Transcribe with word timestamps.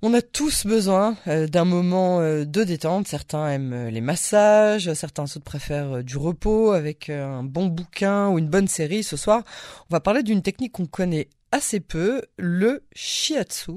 On 0.00 0.14
a 0.14 0.22
tous 0.22 0.64
besoin 0.64 1.16
euh, 1.26 1.48
d'un 1.48 1.64
moment 1.64 2.20
euh, 2.20 2.44
de 2.44 2.62
détente. 2.62 3.08
Certains 3.08 3.48
aiment 3.48 3.72
euh, 3.72 3.90
les 3.90 4.00
massages, 4.00 4.92
certains 4.94 5.24
autres 5.24 5.40
préfèrent 5.40 6.04
du 6.04 6.16
repos 6.16 6.70
avec 6.70 7.10
un 7.10 7.42
bon 7.42 7.66
bouquin 7.66 8.28
ou 8.28 8.38
une 8.38 8.48
bonne 8.48 8.68
série. 8.68 9.02
Ce 9.02 9.16
soir, 9.16 9.42
on 9.90 9.94
va 9.94 9.98
parler 9.98 10.22
d'une 10.22 10.42
technique 10.42 10.72
qu'on 10.72 10.86
connaît 10.86 11.28
assez 11.50 11.80
peu, 11.80 12.22
le 12.36 12.84
shiatsu. 12.94 13.72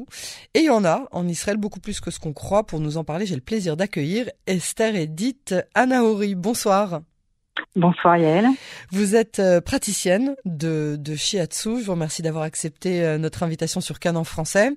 Et 0.53 0.59
il 0.59 0.65
y 0.65 0.69
en 0.69 0.85
a 0.85 1.07
en 1.11 1.27
Israël 1.27 1.57
beaucoup 1.57 1.79
plus 1.79 1.99
que 1.99 2.11
ce 2.11 2.19
qu'on 2.19 2.33
croit. 2.33 2.67
Pour 2.67 2.79
nous 2.79 2.97
en 2.97 3.03
parler, 3.03 3.25
j'ai 3.25 3.35
le 3.35 3.41
plaisir 3.41 3.75
d'accueillir 3.75 4.29
Esther 4.45 4.95
Edith 4.95 5.55
Anaori. 5.73 6.35
Bonsoir. 6.35 7.01
Bonsoir 7.75 8.17
Yael. 8.17 8.47
Vous 8.91 9.15
êtes 9.15 9.39
euh, 9.39 9.61
praticienne 9.61 10.35
de, 10.43 10.97
de 10.99 11.15
Shiatsu. 11.15 11.79
Je 11.79 11.85
vous 11.85 11.93
remercie 11.93 12.21
d'avoir 12.21 12.43
accepté 12.43 13.01
euh, 13.01 13.17
notre 13.17 13.43
invitation 13.43 13.79
sur 13.79 13.99
Cannes 13.99 14.17
en 14.17 14.25
français. 14.25 14.71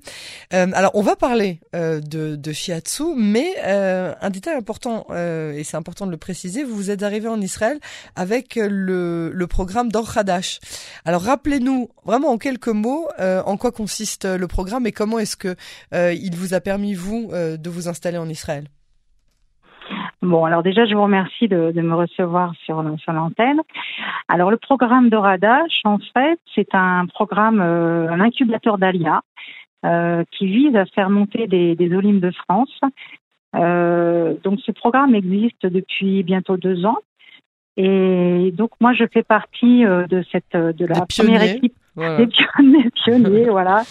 Euh, 0.52 0.70
alors 0.74 0.92
on 0.95 1.02
va 1.02 1.16
parler 1.16 1.60
de, 1.73 2.00
de 2.37 2.52
Shiatsu, 2.52 3.15
mais 3.16 3.56
un 3.60 4.30
détail 4.30 4.55
important, 4.55 5.06
et 5.12 5.62
c'est 5.65 5.77
important 5.77 6.06
de 6.06 6.12
le 6.12 6.16
préciser, 6.16 6.62
vous 6.62 6.77
vous 6.77 6.91
êtes 6.91 7.02
arrivé 7.02 7.29
en 7.29 7.41
Israël 7.41 7.80
avec 8.15 8.55
le, 8.56 9.30
le 9.32 9.46
programme 9.46 9.91
d'Or 9.91 10.16
Hadash. 10.16 10.60
Alors 11.04 11.23
rappelez-nous 11.23 11.91
vraiment 12.04 12.29
en 12.29 12.38
quelques 12.38 12.68
mots 12.68 13.09
en 13.18 13.56
quoi 13.56 13.73
consiste 13.73 14.24
le 14.24 14.46
programme 14.46 14.87
et 14.87 14.93
comment 14.93 15.18
est-ce 15.18 15.37
que 15.37 15.56
il 15.93 16.37
vous 16.37 16.54
a 16.54 16.60
permis, 16.60 16.95
vous, 16.95 17.30
de 17.32 17.70
vous 17.70 17.88
installer 17.88 18.18
en 18.18 18.29
Israël? 18.29 18.68
Bon, 20.24 20.46
alors 20.46 20.62
déjà, 20.62 20.87
je 20.87 20.95
vous 20.95 21.02
remercie 21.02 21.48
de, 21.48 21.70
de 21.70 21.80
me 21.83 21.95
recevoir 21.95 22.55
sur, 22.65 22.82
sur 22.98 23.12
l'antenne. 23.12 23.60
Alors, 24.28 24.51
le 24.51 24.56
programme 24.56 25.10
Doradash, 25.10 25.82
en 25.84 25.98
fait, 25.98 26.41
c'est 26.55 26.74
un 26.74 27.05
programme, 27.06 27.60
euh, 27.60 28.09
un 28.10 28.20
incubateur 28.20 28.79
d'Alia 28.79 29.20
euh, 29.84 30.24
qui 30.32 30.46
vise 30.46 30.74
à 30.77 30.87
faire 30.87 31.10
monter 31.10 31.46
des, 31.46 31.77
des 31.77 31.95
Olympiques 31.95 32.23
de 32.23 32.30
France. 32.30 32.80
Euh, 33.55 34.34
donc, 34.43 34.60
ce 34.65 34.73
programme 34.73 35.15
existe 35.15 35.66
depuis 35.66 36.23
bientôt 36.23 36.56
deux 36.56 36.87
ans. 36.87 36.99
Et 37.77 38.51
donc, 38.54 38.71
moi, 38.80 38.95
je 38.95 39.04
fais 39.12 39.23
partie 39.23 39.84
de 39.84 40.24
cette 40.32 40.56
de 40.56 40.87
la 40.87 41.04
première 41.04 41.43
équipe 41.43 41.74
des 41.96 42.27
pionniers, 42.27 42.90
pionniers 42.90 43.45
voilà. 43.51 43.82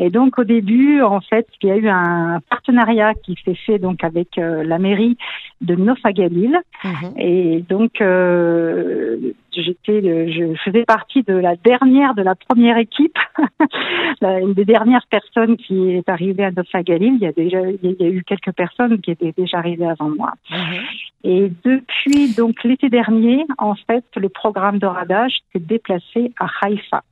Et 0.00 0.08
donc 0.08 0.38
au 0.38 0.44
début, 0.44 1.02
en 1.02 1.20
fait, 1.20 1.46
il 1.62 1.68
y 1.68 1.72
a 1.72 1.76
eu 1.76 1.88
un 1.88 2.40
partenariat 2.48 3.12
qui 3.14 3.36
s'est 3.44 3.54
fait 3.54 3.78
donc 3.78 4.02
avec 4.02 4.38
euh, 4.38 4.64
la 4.64 4.78
mairie 4.78 5.18
de 5.60 5.74
Nofagalil. 5.74 6.58
Mhm. 6.82 7.12
Et 7.18 7.64
donc 7.68 8.00
euh, 8.00 9.18
j'étais, 9.52 10.00
je 10.32 10.54
faisais 10.64 10.84
partie 10.84 11.22
de 11.22 11.34
la 11.34 11.54
dernière, 11.56 12.14
de 12.14 12.22
la 12.22 12.34
première 12.34 12.78
équipe, 12.78 13.18
une 14.22 14.54
des 14.54 14.64
dernières 14.64 15.06
personnes 15.10 15.58
qui 15.58 15.90
est 15.90 16.08
arrivée 16.08 16.44
à 16.44 16.50
Nofagalil. 16.50 17.16
Il 17.16 17.22
y 17.22 17.26
a 17.26 17.32
déjà, 17.32 17.60
il 17.60 17.96
y 18.00 18.04
a 18.04 18.08
eu 18.08 18.24
quelques 18.24 18.52
personnes 18.52 19.02
qui 19.02 19.10
étaient 19.10 19.34
déjà 19.36 19.58
arrivées 19.58 19.88
avant 19.88 20.08
moi. 20.08 20.32
Mhm. 20.50 20.80
Et 21.24 21.52
depuis 21.62 22.34
donc 22.34 22.64
l'été 22.64 22.88
dernier, 22.88 23.44
en 23.58 23.74
fait, 23.74 24.04
le 24.16 24.30
programme 24.30 24.78
de 24.78 24.86
radage 24.86 25.40
s'est 25.52 25.58
déplacé 25.60 26.32
à 26.40 26.46
Haïfa 26.62 27.02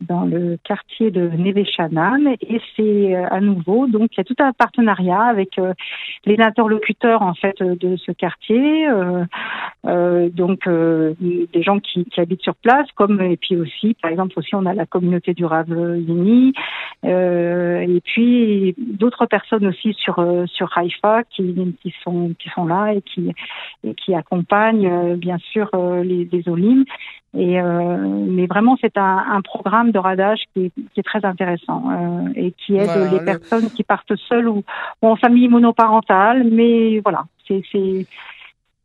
dans 0.00 0.24
le 0.24 0.58
quartier 0.64 1.10
de 1.10 1.28
Neve 1.28 1.58
et 1.58 2.60
c'est 2.76 3.14
euh, 3.14 3.26
à 3.30 3.40
nouveau 3.40 3.86
donc 3.86 4.10
il 4.12 4.18
y 4.18 4.20
a 4.20 4.24
tout 4.24 4.34
un 4.40 4.52
partenariat 4.52 5.22
avec 5.22 5.58
euh, 5.58 5.72
les 6.24 6.38
interlocuteurs 6.40 7.22
en 7.22 7.34
fait 7.34 7.62
de 7.62 7.96
ce 7.96 8.12
quartier 8.12 8.88
euh, 8.88 10.28
donc 10.30 10.68
des 10.68 11.62
gens 11.62 11.78
qui, 11.78 12.06
habitent 12.16 12.42
sur 12.42 12.56
place 12.56 12.86
comme 12.96 13.20
et 13.20 13.36
puis 13.36 13.56
aussi 13.56 13.94
par 14.02 14.10
exemple 14.10 14.34
aussi 14.36 14.54
on 14.54 14.66
a 14.66 14.74
la 14.74 14.86
communauté 14.86 15.32
du 15.32 15.44
Rav 15.44 15.68
Yini 15.68 16.52
et 17.04 18.02
puis 18.04 18.74
d'autres 18.78 19.26
personnes 19.26 19.66
aussi 19.66 19.94
sur 19.94 20.16
sur 20.46 20.76
Haïfa 20.76 21.22
qui 21.24 21.54
sont 22.02 22.32
qui 22.38 22.48
sont 22.50 22.66
là 22.66 22.94
et 22.94 23.02
qui 23.02 23.32
et 23.84 23.94
qui 23.94 24.14
accompagnent 24.14 25.14
bien 25.16 25.38
sûr 25.38 25.70
les, 26.02 26.28
les 26.30 26.48
Olim 26.48 26.84
et 27.36 27.60
euh, 27.60 27.96
mais 27.98 28.46
vraiment, 28.46 28.78
c'est 28.80 28.96
un, 28.96 29.35
un, 29.36 29.42
programme 29.42 29.92
de 29.92 29.98
radage 29.98 30.40
qui, 30.52 30.70
qui 30.70 31.00
est 31.00 31.02
très 31.02 31.24
intéressant 31.24 31.84
euh, 31.90 32.32
et 32.34 32.52
qui 32.52 32.76
aide 32.76 33.12
les 33.12 33.20
personnes 33.20 33.70
qui 33.70 33.84
partent 33.84 34.16
seules 34.28 34.48
ou, 34.48 34.62
ou, 35.02 35.08
en 35.08 35.16
famille 35.16 35.48
monoparentale. 35.48 36.44
Mais 36.50 37.00
voilà, 37.00 37.24
c'est 37.46 37.62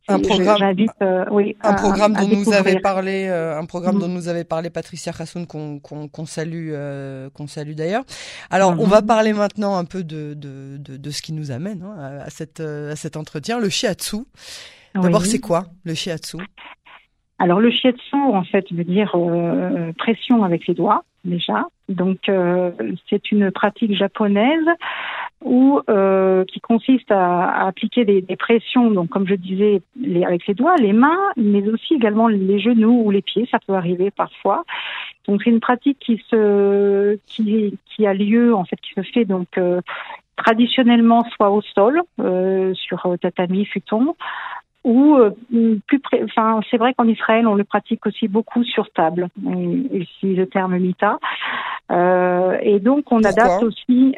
un 0.08 0.18
programme, 0.18 0.76
euh, 1.00 1.24
oui, 1.30 1.56
un 1.62 1.74
programme 1.74 2.14
dont 2.14 2.28
nous 2.28 2.52
avait 2.52 2.80
parlé, 2.80 3.26
euh, 3.28 3.58
un 3.58 3.64
programme 3.66 3.96
mm. 3.96 4.00
dont 4.00 4.08
nous 4.08 4.28
avait 4.28 4.44
parlé 4.44 4.68
Patricia 4.68 5.12
Khassoun 5.12 5.46
qu'on 5.46 6.26
salue, 6.26 6.70
euh, 6.72 7.30
qu'on 7.30 7.46
salue 7.46 7.72
d'ailleurs. 7.74 8.02
Alors, 8.50 8.72
on 8.72 8.86
mm-hmm. 8.86 8.88
va 8.88 9.02
parler 9.02 9.32
maintenant 9.32 9.76
un 9.76 9.84
peu 9.84 10.02
de 10.02 10.34
de, 10.34 10.76
de, 10.78 10.96
de 10.96 11.10
ce 11.10 11.22
qui 11.22 11.32
nous 11.32 11.52
amène 11.52 11.84
hein, 11.84 12.18
à 12.24 12.30
cette 12.30 12.60
à 12.60 12.96
cet 12.96 13.16
entretien, 13.16 13.60
le 13.60 13.68
shiatsu. 13.68 14.18
D'abord, 14.94 15.24
c'est 15.24 15.38
quoi 15.38 15.66
le 15.84 15.94
shiatsu? 15.94 16.38
Alors 17.42 17.58
le 17.58 17.72
shiatsu, 17.72 18.14
en 18.14 18.44
fait, 18.44 18.70
veut 18.70 18.84
dire 18.84 19.10
euh, 19.16 19.90
pression 19.98 20.44
avec 20.44 20.68
les 20.68 20.74
doigts 20.74 21.02
déjà. 21.24 21.66
Donc 21.88 22.28
euh, 22.28 22.70
c'est 23.10 23.32
une 23.32 23.50
pratique 23.50 23.96
japonaise 23.96 24.68
où 25.40 25.80
euh, 25.90 26.44
qui 26.44 26.60
consiste 26.60 27.10
à, 27.10 27.66
appliquer 27.66 28.04
des, 28.04 28.22
des, 28.22 28.36
pressions, 28.36 28.92
donc 28.92 29.08
comme 29.08 29.26
je 29.26 29.34
disais, 29.34 29.82
les, 30.00 30.22
avec 30.22 30.46
les 30.46 30.54
doigts, 30.54 30.76
les 30.76 30.92
mains, 30.92 31.18
mais 31.36 31.68
aussi 31.68 31.94
également 31.94 32.28
les 32.28 32.60
genoux 32.60 33.02
ou 33.06 33.10
les 33.10 33.22
pieds, 33.22 33.48
ça 33.50 33.58
peut 33.66 33.74
arriver 33.74 34.12
parfois. 34.12 34.64
Donc 35.26 35.42
c'est 35.42 35.50
une 35.50 35.58
pratique 35.58 35.98
qui 35.98 36.22
se 36.30 37.18
qui, 37.26 37.76
qui 37.86 38.06
a 38.06 38.14
lieu 38.14 38.54
en 38.54 38.64
fait 38.64 38.80
qui 38.80 38.94
se 38.94 39.02
fait 39.02 39.24
donc 39.24 39.48
traditionnellement 40.36 41.24
soit 41.34 41.50
au 41.50 41.60
sol 41.60 42.02
sur 42.74 43.16
tatami 43.20 43.64
futon 43.64 44.14
ou 44.84 45.16
euh, 45.16 45.30
plus 45.86 46.00
près, 46.00 46.22
enfin 46.24 46.60
c'est 46.70 46.76
vrai 46.76 46.94
qu'en 46.94 47.06
Israël 47.06 47.46
on 47.46 47.54
le 47.54 47.64
pratique 47.64 48.04
aussi 48.06 48.28
beaucoup 48.28 48.64
sur 48.64 48.90
table, 48.90 49.28
ici 49.92 50.34
le 50.34 50.46
terme 50.46 50.76
mita, 50.78 51.18
euh, 51.90 52.56
et 52.62 52.80
donc 52.80 53.10
on 53.12 53.22
adapte 53.22 53.62
aussi. 53.62 54.16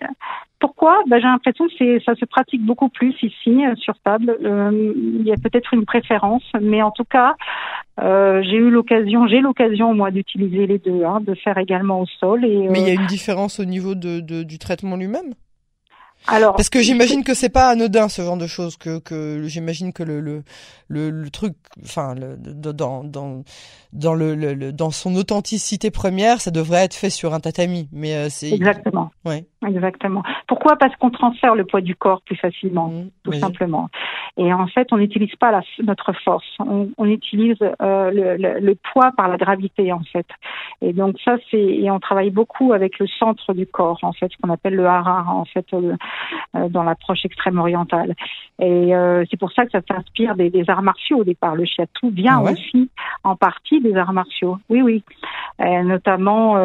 Pourquoi? 0.60 1.02
Ben, 1.06 1.18
J'ai 1.18 1.26
l'impression 1.26 1.66
que 1.66 2.00
ça 2.04 2.14
se 2.14 2.24
pratique 2.24 2.64
beaucoup 2.64 2.88
plus 2.88 3.14
ici 3.22 3.66
euh, 3.66 3.74
sur 3.76 3.98
table. 3.98 4.34
Euh, 4.42 4.94
il 4.96 5.26
y 5.26 5.30
a 5.30 5.36
peut-être 5.36 5.74
une 5.74 5.84
préférence, 5.84 6.44
mais 6.58 6.80
en 6.80 6.90
tout 6.90 7.04
cas, 7.04 7.34
euh, 8.00 8.42
j'ai 8.42 8.56
eu 8.56 8.70
l'occasion, 8.70 9.26
j'ai 9.26 9.40
l'occasion 9.40 9.92
moi 9.92 10.10
d'utiliser 10.10 10.66
les 10.66 10.78
deux, 10.78 11.04
hein, 11.04 11.20
de 11.20 11.34
faire 11.34 11.58
également 11.58 12.00
au 12.00 12.06
sol. 12.18 12.46
Et, 12.46 12.68
mais 12.70 12.80
il 12.80 12.86
y 12.86 12.90
a 12.90 12.94
une 12.94 13.06
différence 13.06 13.60
au 13.60 13.66
niveau 13.66 13.94
de, 13.94 14.20
de 14.20 14.42
du 14.42 14.58
traitement 14.58 14.96
lui-même? 14.96 15.34
Alors, 16.26 16.56
parce 16.56 16.70
que 16.70 16.80
j'imagine 16.80 17.22
que 17.22 17.34
c'est 17.34 17.50
pas 17.50 17.68
anodin 17.68 18.08
ce 18.08 18.22
genre 18.22 18.36
de 18.36 18.46
choses, 18.46 18.76
que, 18.76 18.98
que 18.98 19.42
j'imagine 19.46 19.92
que 19.92 20.02
le, 20.02 20.20
le, 20.20 20.42
le, 20.88 21.30
truc, 21.30 21.54
enfin, 21.82 22.14
le, 22.14 22.36
dans, 22.36 23.04
dans, 23.04 23.44
dans 23.92 24.14
le, 24.14 24.34
le, 24.34 24.72
dans 24.72 24.90
son 24.90 25.14
authenticité 25.16 25.90
première, 25.90 26.40
ça 26.40 26.50
devrait 26.50 26.84
être 26.84 26.94
fait 26.94 27.10
sur 27.10 27.34
un 27.34 27.40
tatami, 27.40 27.88
mais 27.92 28.14
euh, 28.14 28.28
c'est 28.30 28.50
exactement. 28.50 29.10
Ouais. 29.24 29.46
Exactement. 29.66 30.22
Pourquoi? 30.46 30.76
Parce 30.76 30.94
qu'on 30.96 31.10
transfère 31.10 31.54
le 31.54 31.64
poids 31.64 31.80
du 31.80 31.94
corps 31.94 32.22
plus 32.22 32.36
facilement, 32.36 32.88
mmh, 32.88 33.08
tout 33.24 33.32
simplement. 33.32 33.88
Et 34.36 34.52
en 34.52 34.66
fait, 34.66 34.88
on 34.90 34.98
n'utilise 34.98 35.34
pas 35.36 35.52
la, 35.52 35.62
notre 35.84 36.12
force, 36.12 36.46
on, 36.58 36.88
on 36.98 37.06
utilise 37.06 37.56
euh, 37.62 38.10
le, 38.10 38.36
le, 38.36 38.58
le, 38.58 38.74
poids 38.74 39.12
par 39.16 39.28
la 39.28 39.36
gravité 39.36 39.92
en 39.92 40.02
fait. 40.12 40.26
Et 40.82 40.92
donc 40.92 41.16
ça, 41.24 41.36
c'est 41.50 41.62
et 41.62 41.88
on 41.90 42.00
travaille 42.00 42.30
beaucoup 42.30 42.72
avec 42.72 42.98
le 42.98 43.06
centre 43.06 43.54
du 43.54 43.66
corps 43.66 44.00
en 44.02 44.12
fait, 44.12 44.30
ce 44.32 44.36
qu'on 44.42 44.52
appelle 44.52 44.74
le 44.74 44.86
hara 44.86 45.24
en 45.28 45.44
fait 45.44 45.66
euh, 45.72 45.94
euh 46.56 46.68
dans 46.68 46.82
l'approche 46.82 47.24
extrême 47.24 47.58
orientale. 47.58 48.14
Et 48.58 48.94
euh, 48.94 49.24
c'est 49.30 49.38
pour 49.38 49.52
ça 49.52 49.64
que 49.66 49.70
ça 49.70 49.80
s'inspire 49.88 50.34
des, 50.34 50.50
des, 50.50 50.68
arts 50.68 50.82
martiaux 50.82 51.18
au 51.18 51.24
départ. 51.24 51.54
Le 51.54 51.64
shiatsu 51.64 52.10
vient 52.10 52.42
ah 52.44 52.50
aussi 52.50 52.90
en 53.22 53.36
partie 53.36 53.80
des 53.80 53.94
arts 53.94 54.12
martiaux. 54.12 54.58
Oui, 54.68 54.82
oui. 54.82 55.04
Notamment, 55.60 56.56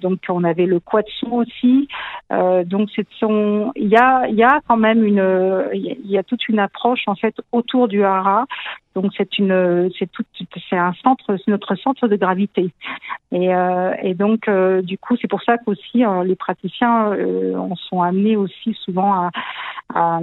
donc 0.00 0.20
on 0.30 0.42
avait 0.42 0.64
le 0.64 0.80
kwatsu 0.80 1.26
aussi. 1.30 1.88
Euh, 2.30 2.62
donc 2.64 2.90
c'est 2.94 3.06
son, 3.18 3.72
il 3.76 3.88
y 3.88 3.96
a, 3.96 4.28
y 4.28 4.42
a 4.42 4.60
quand 4.68 4.76
même 4.76 5.04
une, 5.04 5.68
il 5.72 6.10
y 6.10 6.18
a 6.18 6.22
toute 6.22 6.48
une 6.48 6.58
approche 6.58 7.04
en 7.06 7.14
fait 7.14 7.34
autour 7.52 7.88
du 7.88 8.04
hara. 8.04 8.46
Donc 8.94 9.12
c'est 9.16 9.38
une, 9.38 9.90
c'est 9.98 10.10
tout, 10.10 10.24
c'est 10.68 10.76
un 10.76 10.92
centre, 11.04 11.36
c'est 11.36 11.48
notre 11.50 11.74
centre 11.76 12.08
de 12.08 12.16
gravité. 12.16 12.70
Et, 13.32 13.54
euh, 13.54 13.92
et 14.02 14.14
donc 14.14 14.48
euh, 14.48 14.82
du 14.82 14.98
coup 14.98 15.16
c'est 15.20 15.28
pour 15.28 15.42
ça 15.42 15.56
qu'aussi 15.56 16.04
euh, 16.04 16.24
les 16.24 16.36
praticiens 16.36 17.12
en 17.56 17.74
sont 17.76 18.02
amenés 18.02 18.36
aussi 18.36 18.74
souvent 18.84 19.12
à, 19.12 19.30
à, 19.94 20.20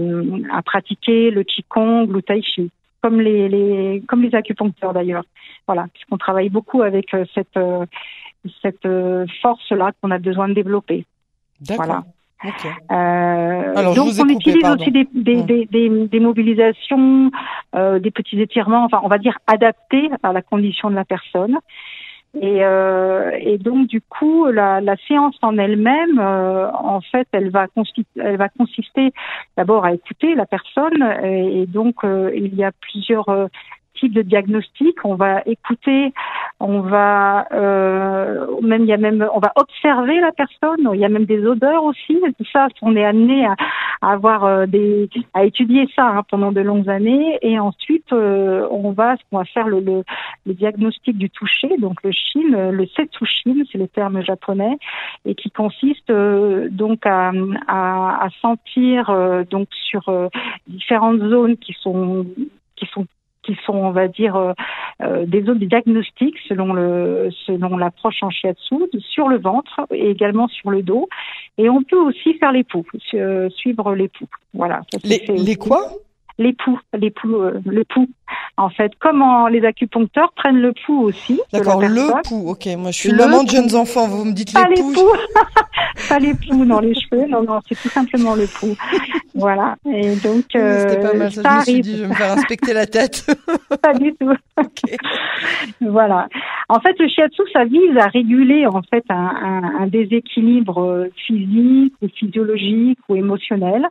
à 0.52 0.62
pratiquer 0.62 1.32
le 1.32 1.44
qigong, 1.44 2.08
le 2.08 2.22
tai 2.22 2.42
chi 2.42 2.70
comme 3.02 3.22
les, 3.22 3.50
les 3.50 4.04
comme 4.08 4.24
les 4.24 4.36
acupuncteurs 4.36 4.94
d'ailleurs. 4.94 5.24
Voilà, 5.68 5.88
puisqu'on 5.94 6.18
travaille 6.18 6.50
beaucoup 6.50 6.82
avec 6.82 7.16
cette 7.34 7.60
cette 8.62 8.88
force 9.42 9.72
là 9.72 9.92
qu'on 10.02 10.12
a 10.12 10.20
besoin 10.20 10.48
de 10.50 10.54
développer. 10.54 11.06
Voilà. 11.74 12.04
Euh, 12.92 13.94
donc 13.96 14.10
on 14.20 14.30
utilise 14.30 14.70
aussi 14.70 14.92
des, 14.92 15.08
des, 15.14 15.42
des, 15.42 15.66
des, 15.66 16.08
des 16.08 16.20
mobilisations, 16.20 17.32
euh, 17.76 17.98
des 17.98 18.12
petits 18.12 18.40
étirements, 18.40 18.84
enfin 18.86 19.00
on 19.04 19.08
va 19.08 19.18
dire 19.18 19.40
adaptés 19.48 20.12
à 20.22 20.32
la 20.32 20.42
condition 20.44 20.92
de 20.92 20.96
la 20.96 21.06
personne. 21.06 21.58
Et, 22.40 22.66
euh, 22.66 23.32
et 23.40 23.58
donc 23.58 23.88
du 23.88 24.02
coup, 24.02 24.46
la, 24.48 24.82
la 24.82 24.96
séance 25.08 25.38
en 25.42 25.58
elle-même, 25.58 26.20
en 26.20 27.00
fait, 27.02 27.28
elle 27.32 27.50
va, 27.50 27.68
elle 28.18 28.38
va 28.38 28.50
consister 28.50 29.14
d'abord 29.58 29.86
à 29.86 29.94
écouter 29.94 30.36
la 30.36 30.46
personne. 30.46 31.02
Et, 31.24 31.62
et 31.62 31.66
donc, 31.66 31.96
il 32.04 32.54
y 32.54 32.64
a 32.64 32.72
plusieurs 32.74 33.48
de 34.10 34.22
diagnostic. 34.22 34.98
On 35.04 35.16
va 35.16 35.42
écouter, 35.46 36.14
on 36.60 36.82
va 36.82 37.48
euh, 37.52 38.46
même 38.62 38.84
il 38.84 38.88
y 38.88 38.94
a 38.94 38.98
même 38.98 39.28
on 39.34 39.40
va 39.40 39.52
observer 39.56 40.20
la 40.20 40.32
personne. 40.32 40.90
Il 40.94 41.00
y 41.00 41.06
a 41.06 41.10
même 41.10 41.26
des 41.26 41.46
odeurs 41.46 41.84
aussi. 41.84 42.20
Tout 42.38 42.46
ça, 42.52 42.68
on 42.82 42.96
est 42.96 43.06
amené 43.06 43.46
à, 43.46 43.56
avoir 44.02 44.46
euh, 44.46 44.66
des 44.66 45.10
à 45.34 45.46
étudier 45.46 45.88
ça 45.96 46.08
hein, 46.08 46.24
pendant 46.30 46.52
de 46.52 46.62
longues 46.62 46.90
années. 46.90 47.38
Et 47.42 47.60
ensuite, 47.60 48.12
euh, 48.14 48.68
on 48.72 48.92
va 48.92 49.16
va 49.32 49.46
faire 49.46 49.68
le, 49.68 49.82
le, 49.82 50.54
diagnostic 50.54 51.18
du 51.18 51.30
toucher, 51.30 51.76
donc 51.78 52.02
le 52.04 52.12
shin, 52.12 52.72
le 52.72 52.86
setsushin, 52.88 53.64
c'est 53.70 53.78
le 53.78 53.88
terme 53.88 54.22
japonais, 54.24 54.78
et 55.26 55.36
qui 55.36 55.52
consiste 55.52 56.12
donc 56.12 57.06
à, 57.06 57.32
à, 57.68 58.26
à 58.26 58.30
sentir 58.42 59.12
donc 59.50 59.68
sur 59.90 60.04
différentes 60.68 61.20
zones 61.20 61.58
qui 61.58 61.74
sont 61.74 62.26
qui 62.76 62.86
sont 62.88 63.06
qui 63.46 63.58
sont, 63.66 63.74
on 63.74 63.92
va 63.92 64.08
dire, 64.08 64.36
euh, 64.36 64.54
euh, 65.02 65.26
des 65.26 65.44
zones 65.44 65.60
de 65.60 65.66
diagnostic 65.66 66.36
selon 66.48 66.74
le 66.74 67.30
selon 67.46 67.78
l'approche 67.78 68.22
en 68.24 68.30
shiatsu 68.30 68.76
sur 69.00 69.28
le 69.28 69.38
ventre 69.38 69.82
et 69.92 70.10
également 70.10 70.48
sur 70.48 70.72
le 70.72 70.82
dos. 70.82 71.08
Et 71.58 71.70
on 71.70 71.84
peut 71.84 72.00
aussi 72.00 72.34
faire 72.36 72.52
les 72.52 72.64
poux, 72.64 72.86
suivre 73.02 73.96
les 73.96 74.08
poux. 74.08 74.28
Voilà. 74.54 74.82
les, 75.04 75.26
les 75.28 75.56
quoi? 75.56 75.90
Les 76.38 76.54
poux, 76.54 76.80
les 76.94 77.12
poux, 77.12 77.36
euh, 77.36 77.62
le 77.66 77.84
pouls. 77.86 78.10
En 78.58 78.70
fait, 78.70 78.92
comment 79.00 79.48
les 79.48 79.66
acupuncteurs 79.66 80.32
prennent 80.34 80.60
le 80.60 80.74
pouls 80.86 81.04
aussi. 81.04 81.40
D'accord, 81.54 81.82
le 81.82 82.22
pouls. 82.24 82.50
Ok, 82.50 82.68
moi 82.78 82.92
je 82.92 82.98
suis 82.98 83.12
le 83.12 83.18
maman 83.18 83.44
de 83.44 83.50
jeunes 83.50 83.76
enfants. 83.76 84.08
Vous 84.08 84.26
me 84.26 84.34
dites 84.34 84.54
pas 84.54 84.68
les, 84.68 84.76
poux. 84.76 85.12
pas 86.10 86.20
les 86.20 86.34
poux 86.34 86.66
dans 86.66 86.80
les 86.80 86.94
cheveux. 86.94 87.28
Non, 87.28 87.44
non, 87.44 87.60
c'est 87.68 87.76
tout 87.76 87.90
simplement 87.90 88.36
le 88.36 88.48
pouls. 88.48 88.76
voilà. 89.34 89.76
Et 89.86 90.16
donc 90.16 90.46
euh, 90.56 90.80
c'était 90.80 91.02
pas 91.02 91.14
mal. 91.14 91.32
Ça, 91.32 91.42
je 91.44 91.58
me 91.58 91.62
suis 91.64 91.82
dit, 91.82 91.98
je 91.98 92.02
vais 92.04 92.10
me 92.10 92.14
faire 92.14 92.32
inspecter 92.32 92.74
la 92.74 92.86
tête. 92.86 93.26
pas 93.82 93.94
du 93.94 94.14
tout. 94.14 94.34
Okay. 94.58 94.96
voilà. 95.82 96.30
En 96.70 96.80
fait, 96.80 96.98
le 96.98 97.10
shiatsu, 97.10 97.42
ça 97.52 97.66
vise 97.66 97.98
à 97.98 98.08
réguler 98.08 98.66
en 98.66 98.82
fait 98.84 99.04
un, 99.10 99.16
un, 99.16 99.82
un 99.82 99.88
déséquilibre 99.88 101.08
physique 101.28 101.94
ou 102.02 102.08
physiologique 102.08 103.00
ou 103.10 103.16
émotionnel. 103.16 103.86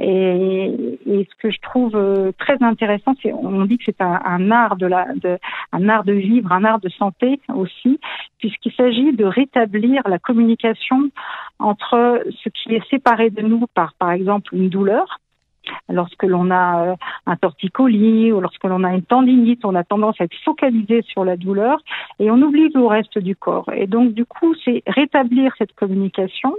Et, 0.00 0.98
et, 1.06 1.28
ce 1.30 1.36
que 1.42 1.50
je 1.50 1.60
trouve 1.60 1.94
euh, 1.94 2.32
très 2.38 2.56
intéressant, 2.62 3.14
c'est 3.22 3.32
on 3.34 3.64
dit 3.66 3.76
que 3.76 3.84
c'est 3.84 4.00
un, 4.00 4.18
un, 4.24 4.50
art 4.50 4.76
de 4.76 4.86
la, 4.86 5.06
de, 5.14 5.38
un 5.72 5.88
art 5.90 6.04
de 6.04 6.14
vivre, 6.14 6.50
un 6.52 6.64
art 6.64 6.80
de 6.80 6.88
santé 6.88 7.38
aussi, 7.54 8.00
puisqu'il 8.38 8.72
s'agit 8.72 9.12
de 9.12 9.26
rétablir 9.26 10.02
la 10.08 10.18
communication 10.18 11.10
entre 11.58 12.24
ce 12.42 12.48
qui 12.48 12.74
est 12.74 12.88
séparé 12.88 13.28
de 13.28 13.42
nous 13.42 13.66
par, 13.74 13.92
par 13.94 14.12
exemple, 14.12 14.54
une 14.54 14.70
douleur. 14.70 15.18
Lorsque 15.90 16.22
l'on 16.22 16.50
a 16.50 16.86
euh, 16.86 16.94
un 17.26 17.36
torticolis 17.36 18.32
ou 18.32 18.40
lorsque 18.40 18.64
l'on 18.64 18.82
a 18.82 18.94
une 18.94 19.02
tendinite, 19.02 19.64
on 19.64 19.74
a 19.74 19.84
tendance 19.84 20.18
à 20.20 20.24
être 20.24 20.36
focalisé 20.44 21.02
sur 21.02 21.24
la 21.24 21.36
douleur 21.36 21.78
et 22.18 22.30
on 22.30 22.40
oublie 22.40 22.70
le 22.74 22.86
reste 22.86 23.18
du 23.18 23.36
corps. 23.36 23.70
Et 23.74 23.86
donc, 23.86 24.14
du 24.14 24.24
coup, 24.24 24.54
c'est 24.64 24.82
rétablir 24.86 25.52
cette 25.58 25.74
communication 25.74 26.56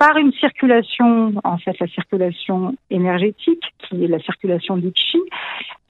par 0.00 0.16
une 0.16 0.32
circulation, 0.32 1.34
en 1.44 1.58
fait 1.58 1.78
la 1.78 1.86
circulation 1.88 2.74
énergétique, 2.88 3.62
qui 3.80 4.02
est 4.02 4.08
la 4.08 4.18
circulation 4.20 4.78
du 4.78 4.90
chi, 4.94 5.18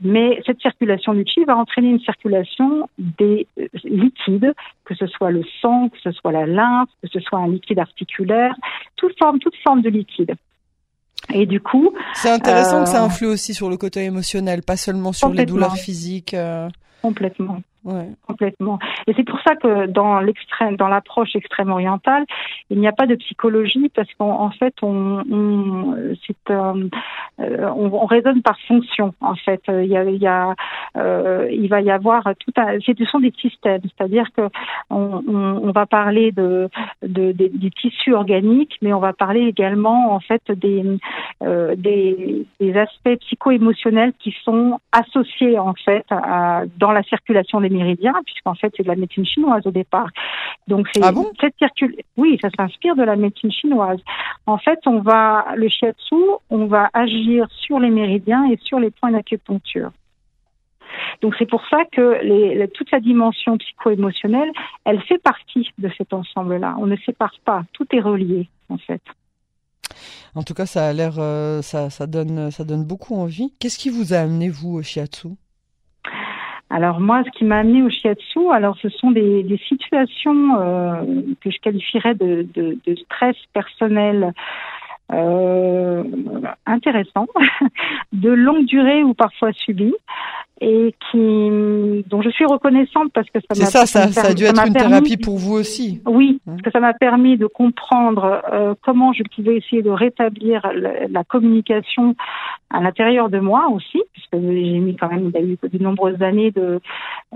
mais 0.00 0.42
cette 0.44 0.60
circulation 0.60 1.14
du 1.14 1.24
chi 1.24 1.44
va 1.44 1.56
entraîner 1.56 1.90
une 1.90 2.00
circulation 2.00 2.88
des 2.98 3.46
euh, 3.60 3.68
liquides, 3.84 4.52
que 4.84 4.96
ce 4.96 5.06
soit 5.06 5.30
le 5.30 5.44
sang, 5.62 5.90
que 5.90 5.98
ce 6.02 6.10
soit 6.10 6.32
la 6.32 6.44
lymphe, 6.44 6.88
que 7.00 7.08
ce 7.08 7.20
soit 7.20 7.38
un 7.38 7.46
liquide 7.46 7.78
articulaire, 7.78 8.52
toute 8.96 9.16
forme, 9.16 9.38
toute 9.38 9.54
forme 9.62 9.80
de 9.80 9.90
liquide. 9.90 10.34
Et 11.32 11.46
du 11.46 11.60
coup, 11.60 11.94
c'est 12.14 12.30
intéressant 12.30 12.82
que 12.82 12.88
ça 12.88 13.02
euh, 13.02 13.06
influe 13.06 13.28
aussi 13.28 13.54
sur 13.54 13.70
le 13.70 13.76
côté 13.76 14.02
émotionnel, 14.02 14.62
pas 14.62 14.76
seulement 14.76 15.12
sur 15.12 15.28
les 15.28 15.46
douleurs 15.46 15.76
physiques. 15.76 16.34
Euh. 16.34 16.68
Complètement. 17.00 17.62
Ouais. 17.84 18.08
Complètement. 18.26 18.78
Et 19.06 19.14
c'est 19.14 19.24
pour 19.24 19.40
ça 19.40 19.56
que 19.56 19.86
dans 19.86 20.20
l'extrême, 20.20 20.76
dans 20.76 20.88
l'approche 20.88 21.34
extrême 21.34 21.70
orientale, 21.70 22.26
il 22.68 22.78
n'y 22.78 22.86
a 22.86 22.92
pas 22.92 23.06
de 23.06 23.14
psychologie 23.14 23.88
parce 23.94 24.12
qu'en 24.18 24.50
fait, 24.50 24.74
on, 24.82 25.22
on, 25.30 25.94
euh, 26.50 26.88
on, 27.38 27.86
on, 27.92 28.06
raisonne 28.06 28.42
par 28.42 28.58
fonction. 28.68 29.14
En 29.22 29.34
fait, 29.34 29.62
il 29.68 29.86
y 29.86 29.96
a, 29.96 30.04
il, 30.04 30.20
y 30.20 30.26
a 30.26 30.54
euh, 30.96 31.48
il 31.50 31.68
va 31.68 31.80
y 31.80 31.90
avoir 31.90 32.24
tout 32.38 32.52
un, 32.56 32.78
ce 32.80 33.04
sont 33.06 33.20
des 33.20 33.32
systèmes, 33.40 33.80
c'est-à-dire 33.82 34.26
que 34.36 34.42
on, 34.90 35.22
on, 35.26 35.72
va 35.72 35.86
parler 35.86 36.32
de, 36.32 36.68
de, 37.02 37.32
de, 37.32 37.50
des 37.52 37.70
tissus 37.70 38.12
organiques, 38.12 38.76
mais 38.82 38.92
on 38.92 39.00
va 39.00 39.14
parler 39.14 39.40
également 39.40 40.12
en 40.12 40.20
fait 40.20 40.42
des, 40.50 40.84
euh, 41.42 41.74
des, 41.76 42.46
des 42.60 42.76
aspects 42.76 43.16
psycho-émotionnels 43.20 44.12
qui 44.18 44.34
sont 44.44 44.78
associés 44.92 45.58
en 45.58 45.74
fait 45.74 46.04
à, 46.10 46.64
dans 46.76 46.92
la 46.92 47.02
circulation 47.04 47.60
des 47.60 47.69
méridien, 47.70 48.12
puisqu'en 48.24 48.54
fait 48.54 48.72
c'est 48.76 48.82
de 48.82 48.88
la 48.88 48.96
médecine 48.96 49.24
chinoise 49.24 49.66
au 49.66 49.70
départ. 49.70 50.08
Donc 50.68 50.88
c'est 50.92 51.02
ah 51.02 51.12
bon? 51.12 51.30
cette 51.40 51.54
Oui, 52.16 52.38
ça 52.40 52.48
s'inspire 52.56 52.96
de 52.96 53.02
la 53.02 53.16
médecine 53.16 53.50
chinoise. 53.50 54.00
En 54.46 54.58
fait, 54.58 54.78
on 54.86 55.00
va 55.00 55.46
le 55.56 55.68
shiatsu, 55.68 56.14
on 56.50 56.66
va 56.66 56.90
agir 56.92 57.48
sur 57.50 57.78
les 57.78 57.90
méridiens 57.90 58.44
et 58.50 58.58
sur 58.62 58.78
les 58.78 58.90
points 58.90 59.12
d'acupuncture. 59.12 59.90
Donc 61.22 61.34
c'est 61.38 61.46
pour 61.46 61.62
ça 61.68 61.78
que 61.92 62.20
les, 62.22 62.68
toute 62.68 62.90
la 62.90 63.00
dimension 63.00 63.56
psycho-émotionnelle, 63.58 64.50
elle 64.84 65.00
fait 65.02 65.18
partie 65.18 65.70
de 65.78 65.90
cet 65.96 66.12
ensemble-là. 66.12 66.76
On 66.78 66.86
ne 66.86 66.96
sépare 66.96 67.34
pas, 67.44 67.64
tout 67.72 67.86
est 67.92 68.00
relié 68.00 68.48
en 68.68 68.78
fait. 68.78 69.02
En 70.34 70.42
tout 70.42 70.54
cas, 70.54 70.66
ça 70.66 70.88
a 70.88 70.92
l'air, 70.92 71.14
euh, 71.18 71.62
ça, 71.62 71.90
ça 71.90 72.06
donne, 72.06 72.50
ça 72.50 72.64
donne 72.64 72.84
beaucoup 72.84 73.16
envie. 73.16 73.52
Qu'est-ce 73.58 73.78
qui 73.78 73.90
vous 73.90 74.14
a 74.14 74.18
amené 74.18 74.48
vous 74.48 74.74
au 74.74 74.82
shiatsu? 74.82 75.28
Alors 76.70 77.00
moi, 77.00 77.24
ce 77.24 77.30
qui 77.36 77.44
m'a 77.44 77.58
amené 77.58 77.82
au 77.82 77.90
shiatsu, 77.90 78.50
alors 78.52 78.76
ce 78.80 78.88
sont 78.88 79.10
des, 79.10 79.42
des 79.42 79.58
situations 79.68 80.56
euh, 80.60 81.02
que 81.40 81.50
je 81.50 81.58
qualifierais 81.58 82.14
de, 82.14 82.46
de, 82.54 82.78
de 82.86 82.94
stress 82.94 83.36
personnel 83.52 84.32
euh, 85.12 86.02
intéressant, 86.66 87.26
de 88.12 88.30
longue 88.30 88.64
durée 88.66 89.02
ou 89.02 89.14
parfois 89.14 89.52
subi, 89.52 89.92
et 90.60 90.94
qui 91.10 92.04
dont 92.08 92.20
je 92.20 92.28
suis 92.30 92.44
reconnaissante 92.44 93.10
parce 93.14 93.28
que 93.30 93.40
ça 93.40 93.58
m'a 93.58 93.66
ça, 93.66 93.86
ça, 93.86 94.08
ça 94.12 94.28
a 94.28 94.34
dû 94.34 94.44
être 94.44 94.66
une 94.66 94.74
thérapie 94.74 95.16
pour 95.16 95.38
vous 95.38 95.54
aussi. 95.54 96.02
Oui, 96.06 96.40
hein 96.46 96.52
parce 96.52 96.62
que 96.62 96.70
ça 96.70 96.80
m'a 96.80 96.92
permis 96.92 97.38
de 97.38 97.46
comprendre 97.46 98.42
euh, 98.52 98.74
comment 98.82 99.12
je 99.12 99.22
pouvais 99.34 99.56
essayer 99.56 99.82
de 99.82 99.90
rétablir 99.90 100.70
la, 100.74 101.08
la 101.08 101.24
communication 101.24 102.14
à 102.68 102.80
l'intérieur 102.80 103.30
de 103.30 103.40
moi 103.40 103.68
aussi, 103.72 104.02
puisque 104.12 104.34
j'ai 104.34 104.78
mis 104.78 104.96
quand 104.96 105.08
même 105.08 105.30
il 105.34 105.40
y 105.40 105.42
a 105.42 105.42
eu 105.42 105.58
de 105.62 105.82
nombreuses 105.82 106.22
années 106.22 106.50
de 106.50 106.80